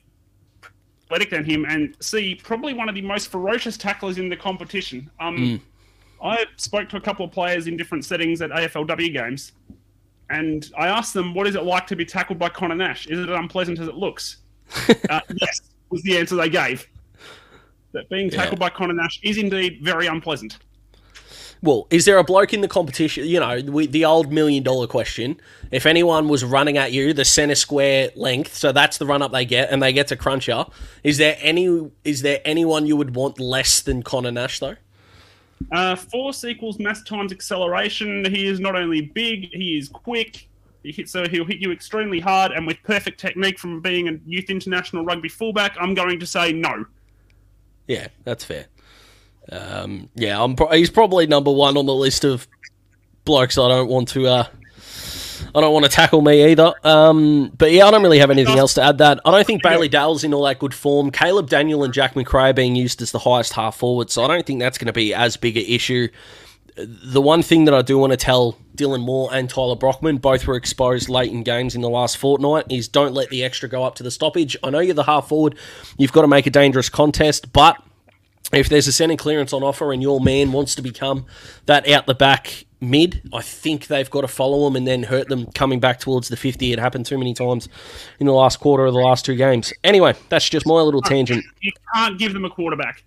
athletic 1.03 1.29
than 1.31 1.43
him, 1.43 1.65
and 1.67 1.95
C, 1.99 2.35
probably 2.35 2.73
one 2.73 2.87
of 2.87 2.95
the 2.95 3.01
most 3.01 3.29
ferocious 3.29 3.77
tacklers 3.77 4.17
in 4.17 4.29
the 4.29 4.37
competition. 4.37 5.09
Um, 5.19 5.61
I 6.23 6.45
spoke 6.57 6.89
to 6.89 6.97
a 6.97 7.01
couple 7.01 7.25
of 7.25 7.31
players 7.31 7.67
in 7.67 7.77
different 7.77 8.05
settings 8.05 8.41
at 8.41 8.51
AFLW 8.51 9.13
games, 9.13 9.53
and 10.29 10.69
I 10.77 10.87
asked 10.87 11.13
them, 11.13 11.33
what 11.33 11.47
is 11.47 11.55
it 11.55 11.63
like 11.63 11.87
to 11.87 11.95
be 11.95 12.05
tackled 12.05 12.39
by 12.39 12.49
Connor 12.49 12.75
Nash? 12.75 13.07
Is 13.07 13.19
it 13.19 13.29
as 13.29 13.37
unpleasant 13.37 13.79
as 13.79 13.87
it 13.87 13.95
looks? 13.95 14.37
uh, 15.09 15.21
yes, 15.35 15.61
was 15.89 16.03
the 16.03 16.17
answer 16.17 16.35
they 16.35 16.49
gave. 16.49 16.87
That 17.91 18.07
being 18.09 18.29
tackled 18.29 18.59
by 18.59 18.69
Connor 18.69 18.93
Nash 18.93 19.19
is 19.23 19.37
indeed 19.37 19.79
very 19.81 20.05
unpleasant. 20.05 20.59
Well, 21.61 21.87
is 21.89 22.05
there 22.05 22.17
a 22.17 22.23
bloke 22.23 22.53
in 22.53 22.61
the 22.61 22.69
competition? 22.69 23.25
You 23.25 23.39
know, 23.39 23.59
we, 23.65 23.85
the 23.85 24.05
old 24.05 24.31
million 24.31 24.63
dollar 24.63 24.87
question. 24.87 25.39
If 25.71 25.85
anyone 25.85 26.29
was 26.29 26.43
running 26.43 26.77
at 26.77 26.93
you 26.93 27.13
the 27.13 27.25
center 27.25 27.55
square 27.55 28.11
length, 28.15 28.55
so 28.55 28.71
that's 28.71 28.97
the 28.97 29.05
run 29.05 29.21
up 29.21 29.33
they 29.33 29.45
get, 29.45 29.69
and 29.69 29.83
they 29.83 29.91
get 29.91 30.07
to 30.07 30.15
crunch 30.15 30.47
you. 30.47 30.63
Is 31.03 31.17
there 31.17 31.37
any? 31.41 31.91
Is 32.05 32.21
there 32.21 32.39
anyone 32.45 32.85
you 32.85 32.95
would 32.95 33.15
want 33.15 33.39
less 33.39 33.81
than 33.81 34.03
Connor 34.03 34.31
Nash 34.31 34.59
though? 34.59 34.75
Uh, 35.73 35.95
force 35.95 36.45
equals 36.45 36.79
mass 36.79 37.03
times 37.03 37.33
acceleration. 37.33 38.23
He 38.33 38.47
is 38.47 38.61
not 38.61 38.75
only 38.75 39.01
big, 39.01 39.49
he 39.51 39.77
is 39.77 39.89
quick. 39.89 40.47
He 40.83 40.93
hit, 40.93 41.09
so 41.09 41.27
he'll 41.27 41.45
hit 41.45 41.57
you 41.57 41.73
extremely 41.73 42.21
hard 42.21 42.53
and 42.53 42.65
with 42.65 42.77
perfect 42.83 43.19
technique 43.19 43.59
from 43.59 43.81
being 43.81 44.07
a 44.07 44.13
youth 44.25 44.49
international 44.49 45.03
rugby 45.03 45.27
fullback. 45.27 45.75
I'm 45.77 45.93
going 45.93 46.19
to 46.21 46.25
say 46.25 46.53
no. 46.53 46.85
Yeah, 47.87 48.07
that's 48.23 48.45
fair. 48.45 48.67
Um, 49.51 50.09
yeah. 50.15 50.45
Pro- 50.55 50.71
he's 50.71 50.89
probably 50.89 51.27
number 51.27 51.51
one 51.51 51.77
on 51.77 51.85
the 51.85 51.95
list 51.95 52.23
of 52.23 52.47
blokes 53.25 53.57
I 53.57 53.67
don't 53.67 53.89
want 53.89 54.09
to. 54.09 54.27
Uh, 54.27 54.47
I 55.55 55.61
don't 55.61 55.73
want 55.73 55.85
to 55.85 55.91
tackle 55.91 56.21
me 56.21 56.51
either. 56.51 56.73
Um, 56.83 57.51
but 57.57 57.71
yeah, 57.71 57.85
I 57.85 57.91
don't 57.91 58.03
really 58.03 58.19
have 58.19 58.31
anything 58.31 58.57
else 58.57 58.73
to 58.75 58.83
add. 58.83 58.97
That 58.99 59.19
I 59.25 59.31
don't 59.31 59.45
think 59.47 59.63
Bailey 59.63 59.87
Dale's 59.87 60.23
in 60.23 60.33
all 60.33 60.43
that 60.43 60.59
good 60.59 60.73
form. 60.73 61.11
Caleb 61.11 61.49
Daniel 61.49 61.83
and 61.83 61.93
Jack 61.93 62.15
Macrae 62.15 62.53
being 62.53 62.75
used 62.75 63.01
as 63.01 63.11
the 63.11 63.19
highest 63.19 63.53
half 63.53 63.77
forward, 63.77 64.09
so 64.09 64.23
I 64.23 64.27
don't 64.27 64.45
think 64.45 64.59
that's 64.59 64.77
going 64.77 64.87
to 64.87 64.93
be 64.93 65.13
as 65.13 65.37
big 65.37 65.57
an 65.57 65.65
issue. 65.65 66.09
The 66.75 67.21
one 67.21 67.41
thing 67.41 67.65
that 67.65 67.73
I 67.73 67.81
do 67.81 67.97
want 67.97 68.11
to 68.11 68.17
tell 68.17 68.57
Dylan 68.75 69.01
Moore 69.01 69.29
and 69.33 69.49
Tyler 69.49 69.75
Brockman, 69.75 70.17
both 70.17 70.47
were 70.47 70.55
exposed 70.55 71.09
late 71.09 71.31
in 71.31 71.43
games 71.43 71.75
in 71.75 71.81
the 71.81 71.89
last 71.89 72.17
fortnight, 72.17 72.65
is 72.69 72.87
don't 72.87 73.13
let 73.13 73.29
the 73.29 73.43
extra 73.43 73.67
go 73.67 73.83
up 73.83 73.95
to 73.95 74.03
the 74.03 74.11
stoppage. 74.11 74.55
I 74.63 74.69
know 74.69 74.79
you're 74.79 74.93
the 74.93 75.03
half 75.03 75.27
forward, 75.27 75.57
you've 75.97 76.13
got 76.13 76.21
to 76.21 76.27
make 76.27 76.47
a 76.47 76.51
dangerous 76.51 76.87
contest, 76.89 77.51
but 77.51 77.81
if 78.51 78.69
there's 78.69 78.87
a 78.87 78.91
centre 78.91 79.15
clearance 79.15 79.53
on 79.53 79.63
offer 79.63 79.93
and 79.93 80.01
your 80.01 80.19
man 80.19 80.51
wants 80.51 80.75
to 80.75 80.81
become 80.81 81.25
that 81.65 81.87
out 81.87 82.05
the 82.07 82.15
back 82.15 82.65
mid, 82.81 83.21
I 83.33 83.41
think 83.41 83.87
they've 83.87 84.09
got 84.09 84.21
to 84.21 84.27
follow 84.27 84.65
them 84.65 84.75
and 84.75 84.87
then 84.87 85.03
hurt 85.03 85.27
them 85.27 85.51
coming 85.51 85.79
back 85.79 85.99
towards 85.99 86.29
the 86.29 86.37
50. 86.37 86.73
It 86.73 86.79
happened 86.79 87.05
too 87.05 87.17
many 87.17 87.33
times 87.33 87.69
in 88.19 88.25
the 88.25 88.33
last 88.33 88.59
quarter 88.59 88.85
of 88.85 88.93
the 88.93 88.99
last 88.99 89.25
two 89.25 89.35
games. 89.35 89.73
Anyway, 89.83 90.15
that's 90.29 90.49
just 90.49 90.65
my 90.65 90.81
little 90.81 91.01
tangent. 91.01 91.43
You 91.61 91.71
can't 91.93 92.17
give 92.17 92.33
them 92.33 92.45
a 92.45 92.49
quarterback. 92.49 93.03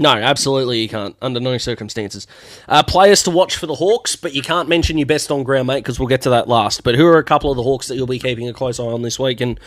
No, 0.00 0.10
absolutely 0.10 0.80
you 0.80 0.88
can't, 0.88 1.16
under 1.20 1.40
no 1.40 1.58
circumstances. 1.58 2.28
Uh, 2.68 2.84
players 2.84 3.24
to 3.24 3.32
watch 3.32 3.56
for 3.56 3.66
the 3.66 3.74
Hawks, 3.74 4.14
but 4.14 4.32
you 4.32 4.42
can't 4.42 4.68
mention 4.68 4.96
your 4.96 5.06
best 5.06 5.32
on 5.32 5.42
ground, 5.42 5.66
mate, 5.66 5.80
because 5.80 5.98
we'll 5.98 6.08
get 6.08 6.22
to 6.22 6.30
that 6.30 6.46
last. 6.46 6.84
But 6.84 6.94
who 6.94 7.04
are 7.06 7.18
a 7.18 7.24
couple 7.24 7.50
of 7.50 7.56
the 7.56 7.64
Hawks 7.64 7.88
that 7.88 7.96
you'll 7.96 8.06
be 8.06 8.20
keeping 8.20 8.48
a 8.48 8.52
close 8.52 8.78
eye 8.78 8.84
on 8.84 9.02
this 9.02 9.18
week 9.18 9.40
and, 9.40 9.58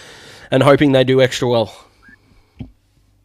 and 0.50 0.64
hoping 0.64 0.94
they 0.94 1.04
do 1.04 1.22
extra 1.22 1.50
well? 1.50 1.86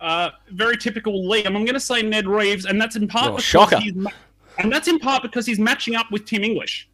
Uh, 0.07 0.31
very 0.53 0.77
typical 0.77 1.25
Liam. 1.25 1.47
I'm 1.47 1.65
going 1.65 1.75
to 1.75 1.81
say 1.81 2.01
Ned 2.01 2.29
Reeves, 2.29 2.65
and 2.65 2.81
that's 2.81 2.95
in 2.95 3.09
part 3.09 3.27
Oh, 3.27 3.31
because 3.33 3.45
shocker. 3.45 3.81
he's 3.81 3.93
ma- 3.97 4.11
And 4.59 4.71
that's 4.71 4.87
in 4.87 5.01
part 5.01 5.21
because 5.23 5.45
he's 5.47 5.59
matching 5.59 5.97
up 5.97 6.13
with 6.13 6.25
Tim 6.27 6.45
English. 6.45 6.89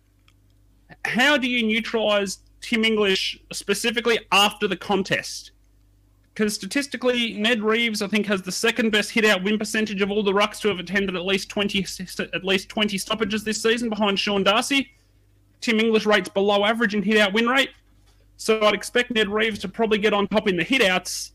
How 1.04 1.36
do 1.36 1.46
you 1.46 1.62
neutralise 1.66 2.38
Tim 2.62 2.86
English 2.86 3.38
specifically 3.52 4.18
after 4.32 4.66
the 4.66 4.78
contest? 4.78 5.50
Because 6.32 6.54
statistically, 6.54 7.34
Ned 7.34 7.62
Reeves, 7.62 8.00
I 8.00 8.06
think, 8.08 8.24
has 8.24 8.40
the 8.40 8.50
second 8.52 8.88
best 8.92 9.10
hit-out 9.10 9.42
win 9.42 9.58
percentage 9.58 10.00
of 10.00 10.10
all 10.10 10.22
the 10.22 10.32
rucks 10.32 10.58
to 10.62 10.68
have 10.68 10.78
attended 10.78 11.14
at 11.14 11.26
least 11.26 11.50
twenty 11.50 11.84
at 12.18 12.44
least 12.44 12.70
twenty 12.70 12.96
stoppages 12.96 13.44
this 13.44 13.60
season, 13.62 13.90
behind 13.90 14.18
Sean 14.18 14.42
Darcy. 14.42 14.90
Tim 15.60 15.78
English 15.78 16.06
rates 16.06 16.30
below 16.30 16.64
average 16.64 16.94
in 16.94 17.02
hit-out 17.02 17.34
win 17.34 17.46
rate, 17.46 17.70
so 18.38 18.58
I'd 18.62 18.72
expect 18.72 19.10
Ned 19.10 19.28
Reeves 19.28 19.58
to 19.58 19.68
probably 19.68 19.98
get 19.98 20.14
on 20.14 20.26
top 20.28 20.48
in 20.48 20.56
the 20.56 20.64
hit-outs. 20.64 21.31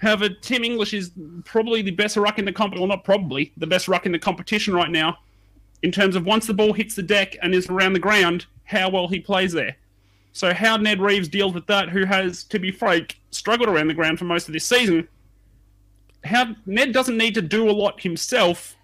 However, 0.00 0.28
Tim 0.28 0.62
English 0.62 0.92
is 0.92 1.12
probably 1.44 1.82
the 1.82 1.90
best 1.90 2.16
ruck 2.16 2.38
in 2.38 2.44
the 2.44 2.52
comp, 2.52 2.74
well, 2.74 2.86
not 2.86 3.04
probably 3.04 3.52
the 3.56 3.66
best 3.66 3.88
ruck 3.88 4.06
in 4.06 4.12
the 4.12 4.18
competition 4.18 4.74
right 4.74 4.90
now, 4.90 5.18
in 5.82 5.90
terms 5.90 6.16
of 6.16 6.26
once 6.26 6.46
the 6.46 6.54
ball 6.54 6.72
hits 6.72 6.94
the 6.94 7.02
deck 7.02 7.36
and 7.42 7.54
is 7.54 7.68
around 7.68 7.94
the 7.94 7.98
ground, 7.98 8.46
how 8.64 8.90
well 8.90 9.08
he 9.08 9.20
plays 9.20 9.52
there. 9.52 9.76
So 10.32 10.52
how 10.52 10.76
Ned 10.76 11.00
Reeves 11.00 11.28
deals 11.28 11.54
with 11.54 11.66
that, 11.68 11.88
who 11.88 12.04
has, 12.04 12.44
to 12.44 12.58
be 12.58 12.70
frank, 12.70 13.18
struggled 13.30 13.70
around 13.70 13.88
the 13.88 13.94
ground 13.94 14.18
for 14.18 14.26
most 14.26 14.48
of 14.48 14.52
this 14.52 14.66
season, 14.66 15.08
how 16.24 16.54
Ned 16.66 16.92
doesn't 16.92 17.16
need 17.16 17.34
to 17.34 17.42
do 17.42 17.70
a 17.70 17.72
lot 17.72 18.02
himself. 18.02 18.76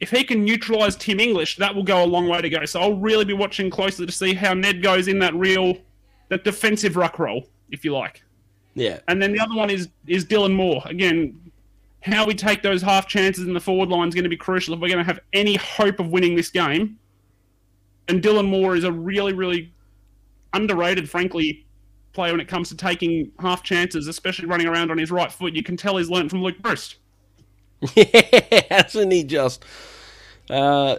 If 0.00 0.10
he 0.10 0.24
can 0.24 0.44
neutralise 0.44 0.96
Tim 0.96 1.20
English, 1.20 1.56
that 1.56 1.74
will 1.74 1.84
go 1.84 2.04
a 2.04 2.06
long 2.06 2.28
way 2.28 2.42
to 2.42 2.50
go. 2.50 2.66
So 2.66 2.82
I'll 2.82 2.96
really 2.96 3.24
be 3.24 3.32
watching 3.32 3.70
closely 3.70 4.04
to 4.04 4.12
see 4.12 4.34
how 4.34 4.52
Ned 4.52 4.82
goes 4.82 5.08
in 5.08 5.18
that 5.20 5.34
real, 5.34 5.78
that 6.28 6.44
defensive 6.44 6.96
ruck 6.96 7.18
role, 7.18 7.46
if 7.70 7.82
you 7.82 7.94
like. 7.94 8.22
Yeah. 8.74 8.98
And 9.08 9.22
then 9.22 9.32
the 9.32 9.40
other 9.40 9.54
one 9.54 9.70
is 9.70 9.88
is 10.06 10.24
Dylan 10.24 10.54
Moore. 10.54 10.82
Again, 10.86 11.40
how 12.02 12.26
we 12.26 12.34
take 12.34 12.62
those 12.62 12.82
half 12.82 13.06
chances 13.06 13.46
in 13.46 13.54
the 13.54 13.60
forward 13.60 13.88
line 13.88 14.08
is 14.08 14.14
going 14.14 14.24
to 14.24 14.30
be 14.30 14.36
crucial 14.36 14.74
if 14.74 14.80
we're 14.80 14.88
going 14.88 14.98
to 14.98 15.04
have 15.04 15.20
any 15.32 15.56
hope 15.56 16.00
of 16.00 16.10
winning 16.10 16.34
this 16.34 16.50
game. 16.50 16.98
And 18.08 18.22
Dylan 18.22 18.46
Moore 18.46 18.76
is 18.76 18.84
a 18.84 18.92
really, 18.92 19.32
really 19.32 19.72
underrated, 20.52 21.08
frankly, 21.08 21.64
player 22.12 22.32
when 22.32 22.40
it 22.40 22.48
comes 22.48 22.68
to 22.68 22.76
taking 22.76 23.32
half 23.38 23.62
chances, 23.62 24.06
especially 24.06 24.46
running 24.46 24.66
around 24.66 24.90
on 24.90 24.98
his 24.98 25.10
right 25.10 25.32
foot. 25.32 25.54
You 25.54 25.62
can 25.62 25.76
tell 25.76 25.96
he's 25.96 26.10
learned 26.10 26.30
from 26.30 26.42
Luke 26.42 26.58
Breust. 26.60 26.96
Yeah, 27.94 28.62
hasn't 28.70 29.12
he 29.12 29.24
just? 29.24 29.62
Uh, 30.48 30.96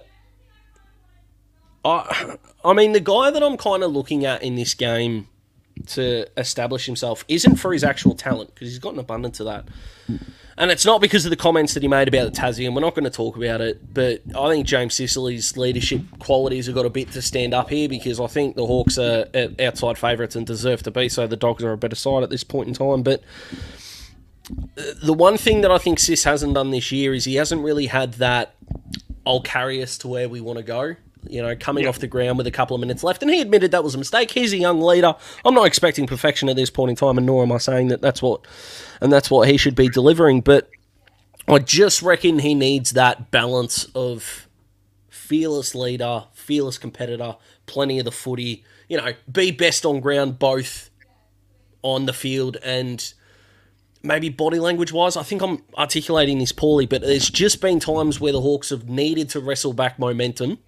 I, 1.83 2.37
I 2.63 2.73
mean, 2.73 2.91
the 2.91 2.99
guy 2.99 3.31
that 3.31 3.41
I'm 3.41 3.57
kind 3.57 3.81
of 3.83 3.91
looking 3.91 4.25
at 4.25 4.43
in 4.43 4.55
this 4.55 4.73
game 4.75 5.27
to 5.87 6.27
establish 6.37 6.85
himself 6.85 7.25
isn't 7.27 7.57
for 7.57 7.73
his 7.73 7.83
actual 7.83 8.15
talent 8.15 8.53
because 8.53 8.69
he's 8.69 8.79
got 8.79 8.93
an 8.93 8.99
abundance 8.99 9.39
of 9.39 9.45
that. 9.45 9.65
And 10.57 10.71
it's 10.71 10.85
not 10.85 11.01
because 11.01 11.25
of 11.25 11.31
the 11.31 11.35
comments 11.35 11.73
that 11.73 11.83
he 11.83 11.89
made 11.89 12.07
about 12.07 12.33
the 12.33 12.39
Tassie, 12.39 12.65
and 12.65 12.73
we're 12.73 12.81
not 12.81 12.95
going 12.95 13.03
to 13.03 13.09
talk 13.09 13.35
about 13.35 13.59
it. 13.59 13.93
But 13.93 14.21
I 14.37 14.49
think 14.49 14.65
James 14.65 14.93
Sicily's 14.93 15.57
leadership 15.57 16.01
qualities 16.19 16.67
have 16.67 16.75
got 16.75 16.85
a 16.85 16.89
bit 16.89 17.11
to 17.11 17.21
stand 17.21 17.53
up 17.53 17.69
here 17.69 17.89
because 17.89 18.21
I 18.21 18.27
think 18.27 18.55
the 18.55 18.65
Hawks 18.65 18.97
are 18.97 19.25
outside 19.59 19.97
favourites 19.97 20.35
and 20.35 20.47
deserve 20.47 20.81
to 20.83 20.91
be. 20.91 21.09
So 21.09 21.27
the 21.27 21.35
Dogs 21.35 21.61
are 21.63 21.73
a 21.73 21.77
better 21.77 21.95
side 21.95 22.23
at 22.23 22.29
this 22.29 22.45
point 22.45 22.69
in 22.69 22.73
time. 22.73 23.03
But 23.03 23.21
the 25.03 25.13
one 25.13 25.37
thing 25.37 25.59
that 25.59 25.71
I 25.71 25.77
think 25.77 25.99
Sis 25.99 26.23
hasn't 26.23 26.53
done 26.53 26.71
this 26.71 26.89
year 26.89 27.13
is 27.13 27.25
he 27.25 27.35
hasn't 27.35 27.61
really 27.61 27.87
had 27.87 28.13
that. 28.13 28.55
I'll 29.27 29.41
carry 29.41 29.83
us 29.83 29.97
to 29.99 30.07
where 30.07 30.29
we 30.29 30.39
want 30.39 30.57
to 30.57 30.63
go 30.63 30.95
you 31.29 31.41
know, 31.41 31.55
coming 31.55 31.83
yeah. 31.83 31.89
off 31.89 31.99
the 31.99 32.07
ground 32.07 32.37
with 32.37 32.47
a 32.47 32.51
couple 32.51 32.75
of 32.75 32.79
minutes 32.79 33.03
left. 33.03 33.21
And 33.21 33.31
he 33.31 33.41
admitted 33.41 33.71
that 33.71 33.83
was 33.83 33.95
a 33.95 33.97
mistake. 33.97 34.31
He's 34.31 34.53
a 34.53 34.57
young 34.57 34.81
leader. 34.81 35.15
I'm 35.43 35.53
not 35.53 35.67
expecting 35.67 36.07
perfection 36.07 36.49
at 36.49 36.55
this 36.55 36.69
point 36.69 36.89
in 36.89 36.95
time, 36.95 37.17
and 37.17 37.25
nor 37.25 37.43
am 37.43 37.51
I 37.51 37.57
saying 37.57 37.89
that 37.89 38.01
that's 38.01 38.21
what, 38.21 38.45
and 39.01 39.11
that's 39.11 39.29
what 39.29 39.47
he 39.47 39.57
should 39.57 39.75
be 39.75 39.89
delivering. 39.89 40.41
But 40.41 40.69
I 41.47 41.59
just 41.59 42.01
reckon 42.01 42.39
he 42.39 42.55
needs 42.55 42.91
that 42.91 43.31
balance 43.31 43.85
of 43.95 44.47
fearless 45.09 45.75
leader, 45.75 46.25
fearless 46.33 46.77
competitor, 46.77 47.35
plenty 47.65 47.99
of 47.99 48.05
the 48.05 48.11
footy. 48.11 48.63
You 48.87 48.97
know, 48.97 49.13
be 49.31 49.51
best 49.51 49.85
on 49.85 49.99
ground 49.99 50.39
both 50.39 50.89
on 51.81 52.05
the 52.05 52.13
field 52.13 52.57
and 52.63 53.13
maybe 54.05 54.29
body 54.29 54.59
language 54.59 54.93
wise. 54.93 55.17
I 55.17 55.23
think 55.23 55.41
I'm 55.41 55.63
articulating 55.77 56.39
this 56.39 56.51
poorly, 56.51 56.85
but 56.85 57.01
there's 57.01 57.29
just 57.29 57.61
been 57.61 57.79
times 57.79 58.19
where 58.19 58.31
the 58.31 58.41
Hawks 58.41 58.69
have 58.69 58.87
needed 58.87 59.29
to 59.29 59.39
wrestle 59.39 59.73
back 59.73 59.99
momentum 59.99 60.59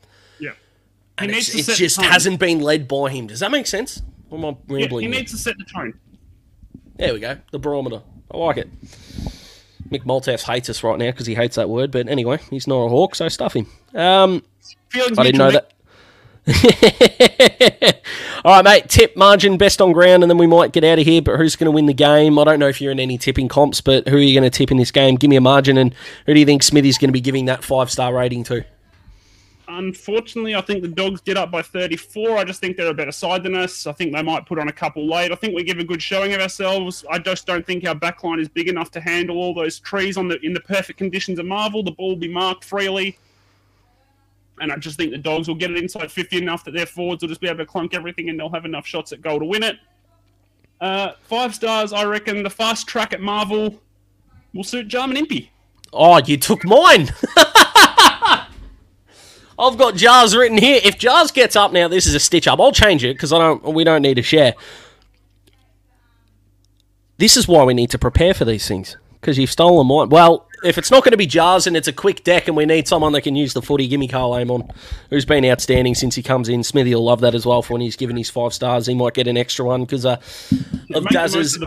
and 1.17 1.31
it 1.31 1.41
just 1.41 2.01
hasn't 2.01 2.39
been 2.39 2.59
led 2.59 2.87
by 2.87 3.09
him. 3.09 3.27
Does 3.27 3.39
that 3.39 3.51
make 3.51 3.67
sense? 3.67 4.01
Or 4.29 4.37
am 4.37 4.45
I 4.45 4.57
rambling? 4.67 5.05
Yeah, 5.05 5.11
he 5.11 5.17
needs 5.19 5.31
to 5.31 5.37
set 5.37 5.57
the 5.57 5.65
tone. 5.65 5.93
There 6.97 7.13
we 7.13 7.19
go. 7.19 7.37
The 7.51 7.59
barometer. 7.59 8.01
I 8.31 8.37
like 8.37 8.57
it. 8.57 8.69
Mick 9.89 10.03
Malthouse 10.03 10.43
hates 10.43 10.69
us 10.69 10.83
right 10.83 10.97
now 10.97 11.11
because 11.11 11.27
he 11.27 11.35
hates 11.35 11.55
that 11.55 11.69
word, 11.69 11.91
but 11.91 12.09
anyway, 12.09 12.39
he's 12.49 12.67
not 12.67 12.85
a 12.85 12.89
hawk, 12.89 13.15
so 13.15 13.29
stuff 13.29 13.55
him. 13.55 13.67
Um, 13.95 14.43
I 14.93 15.23
didn't 15.23 15.37
know 15.37 15.51
that. 15.51 15.71
All 18.45 18.53
right, 18.53 18.63
mate. 18.63 18.89
Tip 18.89 19.17
margin 19.17 19.57
best 19.57 19.81
on 19.81 19.91
ground, 19.91 20.23
and 20.23 20.29
then 20.29 20.37
we 20.37 20.47
might 20.47 20.71
get 20.71 20.83
out 20.83 20.99
of 20.99 21.05
here. 21.05 21.21
But 21.21 21.37
who's 21.37 21.55
going 21.55 21.65
to 21.65 21.71
win 21.71 21.85
the 21.85 21.93
game? 21.93 22.39
I 22.39 22.43
don't 22.45 22.59
know 22.59 22.67
if 22.67 22.81
you're 22.81 22.91
in 22.91 22.99
any 22.99 23.17
tipping 23.17 23.47
comps, 23.47 23.81
but 23.81 24.07
who 24.07 24.17
are 24.17 24.21
you 24.21 24.33
going 24.33 24.49
to 24.49 24.55
tip 24.55 24.71
in 24.71 24.77
this 24.77 24.91
game? 24.91 25.15
Give 25.15 25.29
me 25.29 25.35
a 25.35 25.41
margin, 25.41 25.77
and 25.77 25.93
who 26.25 26.33
do 26.33 26.39
you 26.39 26.45
think 26.45 26.63
Smithy's 26.63 26.97
going 26.97 27.09
to 27.09 27.13
be 27.13 27.21
giving 27.21 27.45
that 27.45 27.63
five 27.63 27.91
star 27.91 28.13
rating 28.13 28.43
to? 28.45 28.63
Unfortunately, 29.69 30.55
I 30.55 30.61
think 30.61 30.81
the 30.81 30.87
Dogs 30.87 31.19
get 31.19 31.35
up 31.35 31.51
by 31.51 31.61
34. 31.61 32.37
I 32.37 32.45
just 32.45 32.61
think 32.61 32.77
they're 32.77 32.87
a 32.87 32.93
better 32.93 33.11
side 33.11 33.43
than 33.43 33.53
us. 33.53 33.85
I 33.85 33.91
think 33.91 34.13
they 34.13 34.23
might 34.23 34.45
put 34.45 34.59
on 34.59 34.69
a 34.69 34.73
couple 34.73 35.09
late. 35.09 35.31
I 35.31 35.35
think 35.35 35.55
we 35.55 35.63
give 35.63 35.77
a 35.77 35.83
good 35.83 36.01
showing 36.01 36.33
of 36.33 36.39
ourselves. 36.39 37.03
I 37.11 37.19
just 37.19 37.45
don't 37.45 37.65
think 37.65 37.85
our 37.85 37.95
backline 37.95 38.39
is 38.39 38.47
big 38.47 38.69
enough 38.69 38.91
to 38.91 39.01
handle 39.01 39.37
all 39.37 39.53
those 39.53 39.79
trees 39.79 40.15
on 40.15 40.29
the 40.29 40.39
in 40.39 40.53
the 40.53 40.61
perfect 40.61 40.97
conditions 40.97 41.37
of 41.37 41.45
Marvel. 41.45 41.83
The 41.83 41.91
ball 41.91 42.09
will 42.09 42.15
be 42.15 42.31
marked 42.31 42.63
freely. 42.63 43.17
And 44.59 44.71
I 44.71 44.77
just 44.77 44.97
think 44.97 45.11
the 45.11 45.17
Dogs 45.17 45.49
will 45.49 45.55
get 45.55 45.69
it 45.69 45.77
inside 45.77 46.11
50 46.11 46.37
enough 46.37 46.63
that 46.63 46.71
their 46.71 46.85
forwards 46.85 47.21
will 47.21 47.29
just 47.29 47.41
be 47.41 47.47
able 47.47 47.59
to 47.59 47.65
clunk 47.65 47.93
everything 47.93 48.29
and 48.29 48.39
they'll 48.39 48.49
have 48.49 48.65
enough 48.65 48.87
shots 48.87 49.11
at 49.11 49.21
goal 49.21 49.39
to 49.39 49.45
win 49.45 49.63
it. 49.63 49.77
Uh, 50.79 51.11
five 51.23 51.53
stars, 51.53 51.91
I 51.91 52.05
reckon 52.05 52.41
the 52.41 52.49
fast 52.49 52.87
track 52.87 53.13
at 53.13 53.19
Marvel 53.19 53.81
will 54.53 54.63
suit 54.63 54.87
Jarman 54.87 55.17
Impey. 55.17 55.51
Oh, 55.91 56.17
you 56.25 56.37
took 56.37 56.63
mine. 56.63 57.09
I've 59.59 59.77
got 59.77 59.95
Jars 59.95 60.35
written 60.35 60.57
here. 60.57 60.79
If 60.83 60.97
Jars 60.97 61.31
gets 61.31 61.55
up 61.55 61.71
now, 61.71 61.87
this 61.87 62.05
is 62.05 62.13
a 62.13 62.19
stitch 62.19 62.47
up. 62.47 62.59
I'll 62.59 62.71
change 62.71 63.03
it 63.03 63.15
because 63.15 63.33
I 63.33 63.39
don't. 63.39 63.63
We 63.63 63.83
don't 63.83 64.01
need 64.01 64.15
to 64.15 64.23
share. 64.23 64.53
This 67.17 67.35
is 67.35 67.47
why 67.47 67.63
we 67.63 67.73
need 67.73 67.89
to 67.91 67.97
prepare 67.97 68.33
for 68.33 68.45
these 68.45 68.67
things 68.67 68.95
because 69.19 69.39
you've 69.39 69.51
stolen 69.51 69.87
mine. 69.87 70.09
Well, 70.09 70.47
if 70.63 70.77
it's 70.77 70.91
not 70.91 71.03
going 71.03 71.11
to 71.11 71.17
be 71.17 71.25
Jars 71.25 71.67
and 71.67 71.75
it's 71.75 71.87
a 71.87 71.93
quick 71.93 72.23
deck 72.23 72.47
and 72.47 72.55
we 72.55 72.65
need 72.65 72.87
someone 72.87 73.11
that 73.13 73.21
can 73.21 73.35
use 73.35 73.53
the 73.53 73.61
footy, 73.61 73.87
give 73.87 73.99
me 73.99 74.07
Karl 74.07 74.33
Amon, 74.33 74.71
who's 75.09 75.25
been 75.25 75.45
outstanding 75.45 75.95
since 75.95 76.15
he 76.15 76.23
comes 76.23 76.49
in. 76.49 76.63
Smithy 76.63 76.93
will 76.93 77.03
love 77.03 77.21
that 77.21 77.35
as 77.35 77.45
well 77.45 77.61
for 77.61 77.73
when 77.73 77.81
he's 77.81 77.95
given 77.95 78.15
his 78.15 78.29
five 78.29 78.53
stars. 78.53 78.85
He 78.85 78.93
might 78.93 79.13
get 79.13 79.27
an 79.27 79.37
extra 79.37 79.65
one 79.65 79.81
because 79.81 80.05
uh, 80.05 80.17
of 80.93 81.07
Daz's 81.09 81.57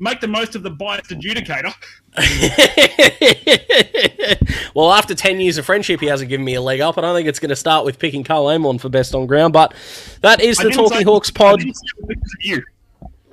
make 0.00 0.20
the 0.20 0.28
most 0.28 0.56
of 0.56 0.62
the 0.62 0.70
biased 0.70 1.10
adjudicator. 1.10 1.72
well, 4.74 4.92
after 4.92 5.14
10 5.14 5.40
years 5.40 5.58
of 5.58 5.66
friendship, 5.66 6.00
he 6.00 6.06
hasn't 6.06 6.28
given 6.28 6.44
me 6.44 6.54
a 6.54 6.60
leg 6.60 6.80
up. 6.80 6.98
I 6.98 7.02
don't 7.02 7.14
think 7.14 7.28
it's 7.28 7.38
going 7.38 7.50
to 7.50 7.56
start 7.56 7.84
with 7.84 7.98
picking 7.98 8.24
Karl 8.24 8.48
Amon 8.48 8.78
for 8.78 8.88
best 8.88 9.14
on 9.14 9.26
ground, 9.26 9.52
but 9.52 9.74
that 10.22 10.40
is 10.40 10.58
the 10.58 10.70
Talking 10.70 11.04
Hawks 11.04 11.30
pod. 11.30 11.62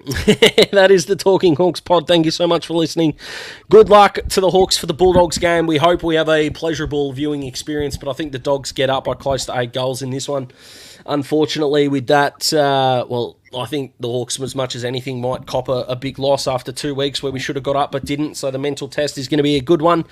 that 0.71 0.89
is 0.89 1.05
the 1.05 1.17
Talking 1.17 1.55
Hawks 1.55 1.79
pod. 1.79 2.07
Thank 2.07 2.25
you 2.25 2.31
so 2.31 2.47
much 2.47 2.67
for 2.67 2.75
listening. 2.75 3.17
Good 3.69 3.89
luck 3.89 4.19
to 4.29 4.41
the 4.41 4.51
Hawks 4.51 4.77
for 4.77 4.85
the 4.85 4.93
Bulldogs 4.93 5.37
game. 5.37 5.67
We 5.67 5.77
hope 5.77 6.03
we 6.03 6.15
have 6.15 6.29
a 6.29 6.49
pleasurable 6.49 7.11
viewing 7.11 7.43
experience, 7.43 7.97
but 7.97 8.09
I 8.09 8.13
think 8.13 8.31
the 8.31 8.39
Dogs 8.39 8.71
get 8.71 8.89
up 8.89 9.05
by 9.05 9.15
close 9.15 9.45
to 9.47 9.57
eight 9.57 9.73
goals 9.73 10.01
in 10.01 10.11
this 10.11 10.29
one. 10.29 10.49
Unfortunately, 11.05 11.87
with 11.87 12.07
that, 12.07 12.53
uh, 12.53 13.05
well, 13.09 13.36
I 13.55 13.65
think 13.65 13.93
the 13.99 14.07
Hawks, 14.07 14.39
as 14.39 14.55
much 14.55 14.75
as 14.75 14.83
anything, 14.83 15.21
might 15.21 15.45
cop 15.45 15.69
a, 15.69 15.83
a, 15.87 15.95
big 15.95 16.19
loss 16.19 16.47
after 16.47 16.71
two 16.71 16.93
weeks 16.93 17.23
where 17.23 17.31
we 17.31 17.39
should 17.39 17.55
have 17.55 17.63
got 17.63 17.75
up 17.75 17.91
but 17.91 18.03
didn't. 18.03 18.35
So 18.35 18.51
the 18.51 18.59
mental 18.59 18.87
test 18.87 19.17
is 19.17 19.27
going 19.27 19.37
to 19.37 19.43
be 19.43 19.55
a 19.55 19.61
good 19.61 19.81
one. 19.81 20.03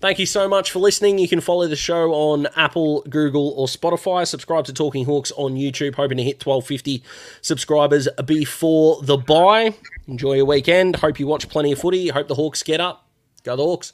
Thank 0.00 0.18
you 0.18 0.26
so 0.26 0.48
much 0.48 0.70
for 0.70 0.78
listening. 0.78 1.18
You 1.18 1.28
can 1.28 1.40
follow 1.40 1.66
the 1.66 1.76
show 1.76 2.12
on 2.12 2.46
Apple, 2.56 3.02
Google, 3.08 3.50
or 3.56 3.66
Spotify. 3.66 4.26
Subscribe 4.26 4.64
to 4.66 4.72
Talking 4.72 5.04
Hawks 5.06 5.32
on 5.32 5.54
YouTube. 5.54 5.96
Hoping 5.96 6.18
to 6.18 6.22
hit 6.22 6.44
1250 6.44 7.02
subscribers 7.40 8.08
before 8.24 9.02
the 9.02 9.16
bye. 9.16 9.74
Enjoy 10.06 10.34
your 10.34 10.46
weekend. 10.46 10.96
Hope 10.96 11.18
you 11.18 11.26
watch 11.26 11.48
plenty 11.48 11.72
of 11.72 11.78
footy. 11.78 12.08
Hope 12.08 12.28
the 12.28 12.36
Hawks 12.36 12.62
get 12.62 12.80
up. 12.80 13.08
Go 13.42 13.56
the 13.56 13.64
Hawks. 13.64 13.92